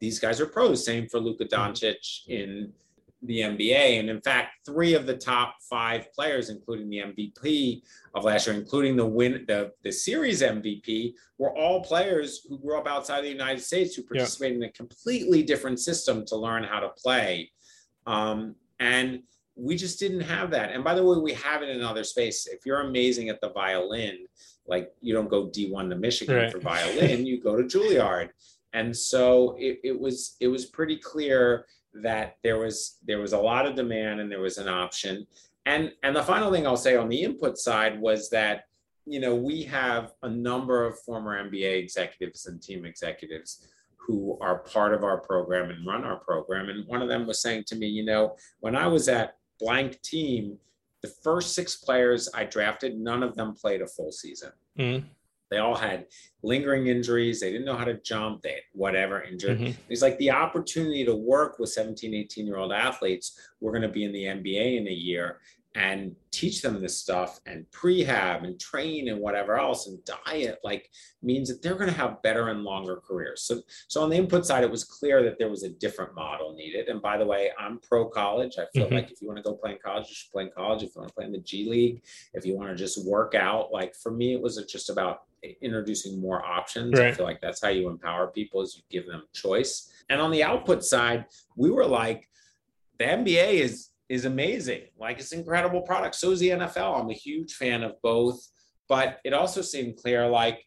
[0.00, 0.84] these guys are pros.
[0.84, 1.72] Same for Luka mm-hmm.
[1.72, 2.72] Doncic in
[3.24, 4.00] the NBA.
[4.00, 7.82] And in fact, three of the top five players, including the MVP
[8.14, 12.78] of last year, including the win the, the series MVP, were all players who grew
[12.78, 14.64] up outside of the United States who participated yeah.
[14.64, 17.50] in a completely different system to learn how to play.
[18.06, 19.22] Um, and
[19.56, 20.72] we just didn't have that.
[20.72, 22.48] And by the way, we have it in other spaces.
[22.48, 24.26] If you're amazing at the violin,
[24.66, 26.52] like you don't go D1 to Michigan right.
[26.52, 28.30] for violin, you go to Juilliard.
[28.72, 33.38] And so it, it was it was pretty clear that there was there was a
[33.38, 35.26] lot of demand and there was an option.
[35.66, 38.64] And and the final thing I'll say on the input side was that
[39.06, 44.58] you know we have a number of former NBA executives and team executives who are
[44.58, 46.68] part of our program and run our program.
[46.68, 50.02] And one of them was saying to me, you know, when I was at blank
[50.02, 50.58] team,
[51.04, 54.52] the first six players I drafted, none of them played a full season.
[54.78, 55.06] Mm-hmm.
[55.50, 56.06] They all had
[56.42, 57.40] lingering injuries.
[57.40, 58.40] They didn't know how to jump.
[58.40, 59.58] They had whatever injured.
[59.58, 59.80] Mm-hmm.
[59.90, 63.38] It's like the opportunity to work with 17, 18 year old athletes.
[63.60, 65.40] We're going to be in the NBA in a year
[65.76, 70.88] and teach them this stuff and prehab and train and whatever else and diet like
[71.22, 73.42] means that they're going to have better and longer careers.
[73.42, 76.54] So so on the input side it was clear that there was a different model
[76.54, 76.88] needed.
[76.88, 78.54] And by the way i'm pro college.
[78.58, 78.94] I feel mm-hmm.
[78.94, 80.82] like if you want to go play in college you should play in college.
[80.82, 82.02] If you want to play in the g league
[82.34, 85.22] if you want to just work out like for me it was just about
[85.60, 86.98] introducing more options.
[86.98, 87.08] Right.
[87.08, 89.90] i feel like that's how you empower people is you give them choice.
[90.08, 92.28] And on the output side we were like
[92.98, 94.82] the nba is is amazing.
[94.98, 96.14] Like it's incredible product.
[96.14, 97.00] So is the NFL.
[97.00, 98.46] I'm a huge fan of both.
[98.88, 100.64] But it also seemed clear, like,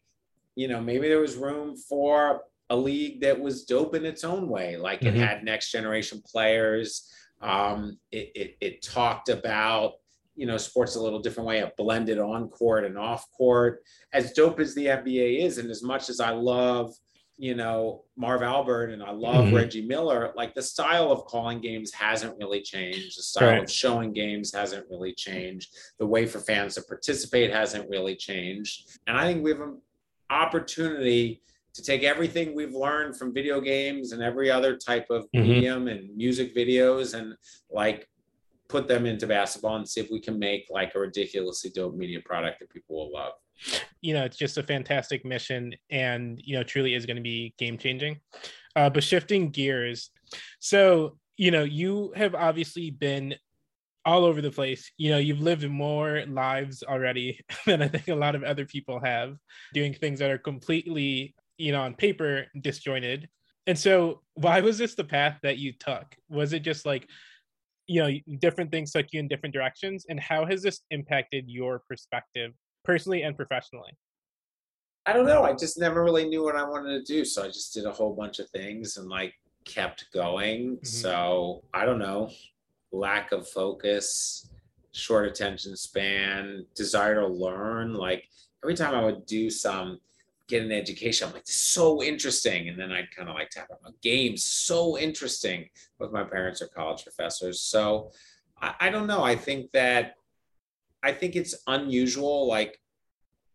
[0.55, 4.49] you know, maybe there was room for a league that was dope in its own
[4.49, 4.75] way.
[4.75, 5.15] Like mm-hmm.
[5.15, 7.09] it had next generation players.
[7.41, 9.93] Um, it, it, it talked about,
[10.35, 13.83] you know, sports a little different way, a blended on court and off court.
[14.13, 16.93] As dope as the NBA is, and as much as I love
[17.37, 19.55] you know, Marv Albert and I love mm-hmm.
[19.55, 23.17] Reggie Miller, like the style of calling games hasn't really changed.
[23.17, 23.63] The style right.
[23.63, 25.75] of showing games hasn't really changed.
[25.99, 28.99] The way for fans to participate hasn't really changed.
[29.05, 29.79] And I think we have an
[30.31, 31.43] opportunity
[31.75, 35.41] to take everything we've learned from video games and every other type of mm-hmm.
[35.43, 37.35] medium and music videos and
[37.69, 38.09] like
[38.67, 42.19] put them into basketball and see if we can make like a ridiculously dope media
[42.25, 43.33] product that people will love
[44.01, 47.53] you know, it's just a fantastic mission and, you know, truly is going to be
[47.57, 48.19] game changing.
[48.75, 50.11] Uh, but shifting gears.
[50.59, 53.35] So, you know, you have obviously been
[54.05, 54.91] all over the place.
[54.97, 58.99] You know, you've lived more lives already than I think a lot of other people
[59.03, 59.35] have,
[59.73, 63.27] doing things that are completely, you know, on paper disjointed.
[63.67, 66.05] And so, why was this the path that you took?
[66.29, 67.07] Was it just like,
[67.85, 70.05] you know, different things took you in different directions?
[70.07, 72.53] And how has this impacted your perspective
[72.87, 73.91] personally and professionally?
[75.05, 75.43] I don't know.
[75.43, 77.23] I just never really knew what I wanted to do.
[77.23, 79.33] So I just did a whole bunch of things and like
[79.63, 80.77] kept going.
[80.77, 80.85] Mm-hmm.
[80.85, 82.31] So I don't know
[82.91, 84.49] lack of focus,
[84.91, 87.93] short attention span, desire to learn.
[87.93, 88.27] Like
[88.63, 89.99] every time I would do some,
[90.47, 92.69] get an education, I'm like, so interesting.
[92.69, 95.67] And then I'd kind of like tap on games, so interesting.
[95.99, 97.61] Both my parents are college professors.
[97.61, 98.11] So
[98.61, 99.23] I, I don't know.
[99.23, 100.15] I think that,
[101.07, 102.47] I think it's unusual.
[102.47, 102.79] Like,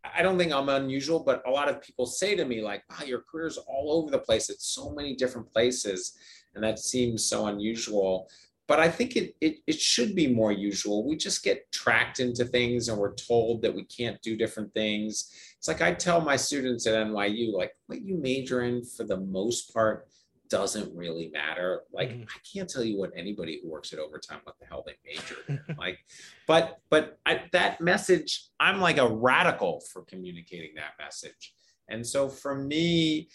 [0.02, 3.04] I don't think I'm unusual, but a lot of people say to me, like, wow,
[3.04, 4.50] your career's all over the place.
[4.50, 6.16] It's so many different places.
[6.54, 8.28] And that seems so unusual
[8.68, 11.06] but I think it, it, it should be more usual.
[11.06, 15.30] We just get tracked into things and we're told that we can't do different things.
[15.58, 19.18] It's like I tell my students at NYU, like what you major in for the
[19.18, 20.06] most part
[20.52, 21.80] doesn't really matter.
[21.94, 22.24] Like mm-hmm.
[22.24, 25.38] I can't tell you what anybody who works at overtime what the hell they majored
[25.48, 25.76] in.
[25.78, 25.98] like,
[26.46, 31.54] but but I, that message, I'm like a radical for communicating that message.
[31.88, 33.30] And so for me,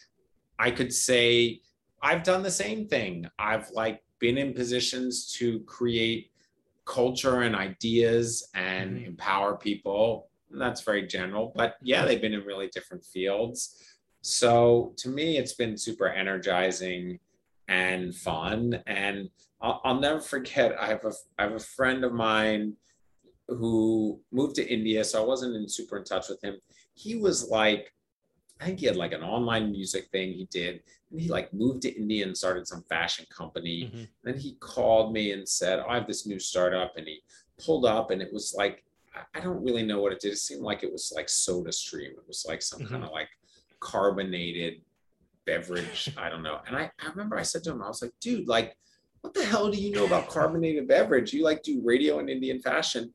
[0.59, 1.61] I could say
[2.03, 3.27] I've done the same thing.
[3.39, 6.29] I've like been in positions to create
[6.85, 9.05] culture and ideas and mm-hmm.
[9.05, 10.29] empower people.
[10.51, 13.96] And that's very general, but yeah, they've been in really different fields.
[14.27, 17.17] So to me, it's been super energizing
[17.69, 18.83] and fun.
[18.85, 19.29] And
[19.61, 20.75] I'll, I'll never forget.
[20.77, 22.73] I have a I have a friend of mine
[23.47, 26.57] who moved to India, so I wasn't in super in touch with him.
[26.93, 27.93] He was like
[28.59, 30.81] I think he had like an online music thing he did.
[31.09, 33.85] And he like moved to India and started some fashion company.
[33.85, 34.03] Mm-hmm.
[34.25, 36.97] Then he called me and said, oh, I have this new startup.
[36.97, 37.21] And he
[37.63, 38.83] pulled up and it was like,
[39.33, 40.33] I don't really know what it did.
[40.33, 42.11] It seemed like it was like soda stream.
[42.11, 42.91] It was like some mm-hmm.
[42.91, 43.29] kind of like
[43.79, 44.81] carbonated
[45.45, 46.13] beverage.
[46.17, 46.59] I don't know.
[46.67, 48.75] And I, I remember I said to him, I was like, dude, like,
[49.21, 51.33] what the hell do you know about carbonated beverage?
[51.33, 53.13] You like do radio in Indian fashion.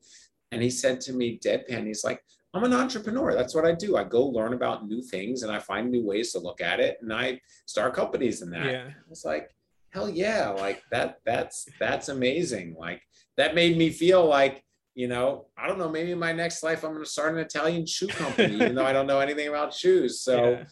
[0.50, 2.22] And he said to me, deadpan, he's like,
[2.54, 3.34] I'm an entrepreneur.
[3.34, 3.96] That's what I do.
[3.96, 6.98] I go learn about new things and I find new ways to look at it
[7.00, 8.66] and I start companies in that.
[8.66, 8.88] Yeah.
[9.10, 9.54] It's like,
[9.90, 12.74] hell yeah, like that that's that's amazing.
[12.78, 13.02] Like
[13.36, 16.84] that made me feel like, you know, I don't know, maybe in my next life
[16.84, 20.20] I'm gonna start an Italian shoe company, even though I don't know anything about shoes.
[20.20, 20.64] So yeah.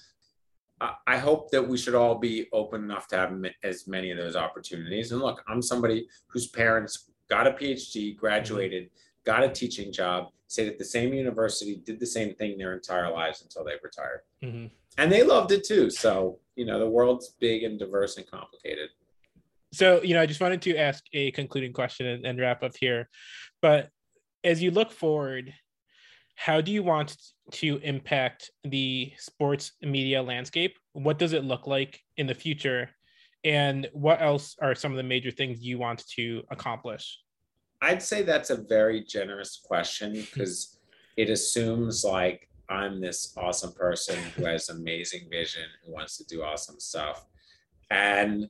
[0.81, 4.19] I, I hope that we should all be open enough to have as many of
[4.19, 5.13] those opportunities.
[5.13, 9.31] And look, I'm somebody whose parents got a PhD, graduated, mm-hmm.
[9.31, 13.11] got a teaching job stayed at the same university, did the same thing their entire
[13.11, 14.23] lives until they retired.
[14.43, 14.67] Mm-hmm.
[14.99, 15.91] And they loved it too.
[15.91, 18.91] So, you know, the world's big and diverse and complicated.
[19.73, 22.73] So, you know, I just wanted to ask a concluding question and, and wrap up
[22.79, 23.09] here.
[23.63, 23.91] But
[24.45, 25.53] as you look forward,
[26.35, 27.17] how do you want
[27.53, 30.79] to impact the sports media landscape?
[30.93, 32.91] What does it look like in the future?
[33.45, 37.19] And what else are some of the major things you want to accomplish?
[37.83, 40.79] I'd say that's a very generous question because
[41.17, 46.43] it assumes like I'm this awesome person who has amazing vision, who wants to do
[46.43, 47.27] awesome stuff.
[47.91, 48.49] And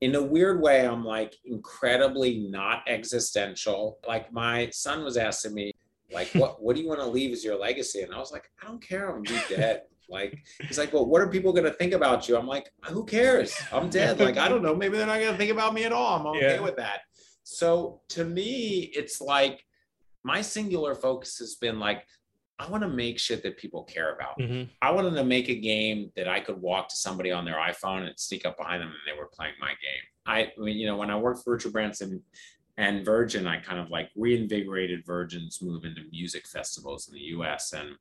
[0.00, 3.98] in a weird way, I'm like incredibly not existential.
[4.06, 5.72] Like my son was asking me,
[6.12, 8.02] like, what what do you want to leave as your legacy?
[8.02, 9.82] And I was like, I don't care, I'm be dead.
[10.08, 12.36] Like he's like, well, what are people gonna think about you?
[12.36, 13.54] I'm like, who cares?
[13.72, 14.20] I'm dead.
[14.20, 14.74] Like I don't know.
[14.74, 16.20] Maybe they're not gonna think about me at all.
[16.20, 16.60] I'm okay yeah.
[16.60, 17.00] with that.
[17.44, 19.64] So to me, it's like
[20.22, 22.04] my singular focus has been like,
[22.58, 24.38] I want to make shit that people care about.
[24.38, 24.70] Mm-hmm.
[24.80, 28.06] I wanted to make a game that I could walk to somebody on their iPhone
[28.06, 30.02] and sneak up behind them and they were playing my game.
[30.26, 32.22] I, I mean, you know, when I worked for Richard Branson
[32.76, 37.72] and Virgin, I kind of like reinvigorated Virgin's move into music festivals in the US.
[37.72, 37.96] And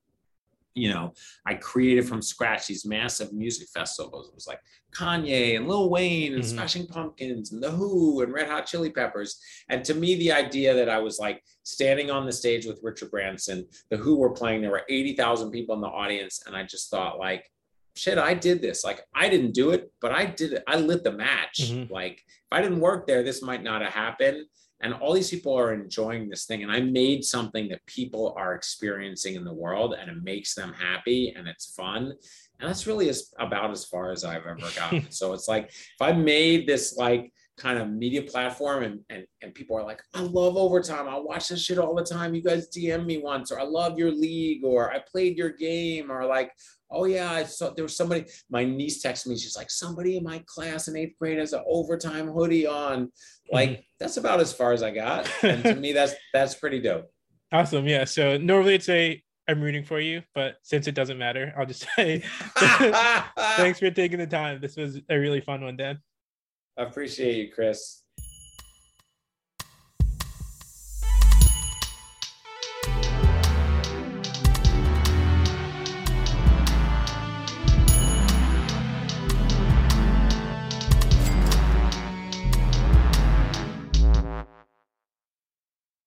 [0.75, 1.13] you know,
[1.45, 4.29] I created from scratch these massive music festivals.
[4.29, 4.59] It was like
[4.95, 6.55] Kanye and Lil Wayne and mm-hmm.
[6.55, 9.39] Smashing Pumpkins and The Who and Red Hot Chili Peppers.
[9.69, 13.11] And to me, the idea that I was like standing on the stage with Richard
[13.11, 16.41] Branson, The Who were playing, there were 80,000 people in the audience.
[16.45, 17.49] And I just thought, like,
[17.95, 18.83] shit, I did this.
[18.83, 20.63] Like, I didn't do it, but I did it.
[20.67, 21.61] I lit the match.
[21.61, 21.93] Mm-hmm.
[21.93, 24.45] Like, if I didn't work there, this might not have happened
[24.83, 26.61] and all these people are enjoying this thing.
[26.61, 30.73] And i made something that people are experiencing in the world and it makes them
[30.73, 32.13] happy and it's fun.
[32.59, 35.07] And that's really as, about as far as i've ever gotten.
[35.09, 39.53] So it's like if i made this like kind of media platform and, and and
[39.53, 41.07] people are like i love overtime.
[41.07, 42.35] I watch this shit all the time.
[42.35, 46.11] You guys dm me once or i love your league or i played your game
[46.11, 46.51] or like
[46.93, 50.23] oh yeah i saw there was somebody my niece texted me she's like somebody in
[50.23, 53.11] my class in eighth grade has an overtime hoodie on
[53.51, 53.81] like mm-hmm.
[53.99, 57.11] that's about as far as i got and to me that's that's pretty dope
[57.51, 61.53] awesome yeah so normally it's a I'm rooting for you, but since it doesn't matter,
[61.57, 62.19] I'll just say
[63.37, 64.61] thanks for taking the time.
[64.61, 65.99] This was a really fun one, Dan.
[66.77, 68.02] I appreciate you, Chris.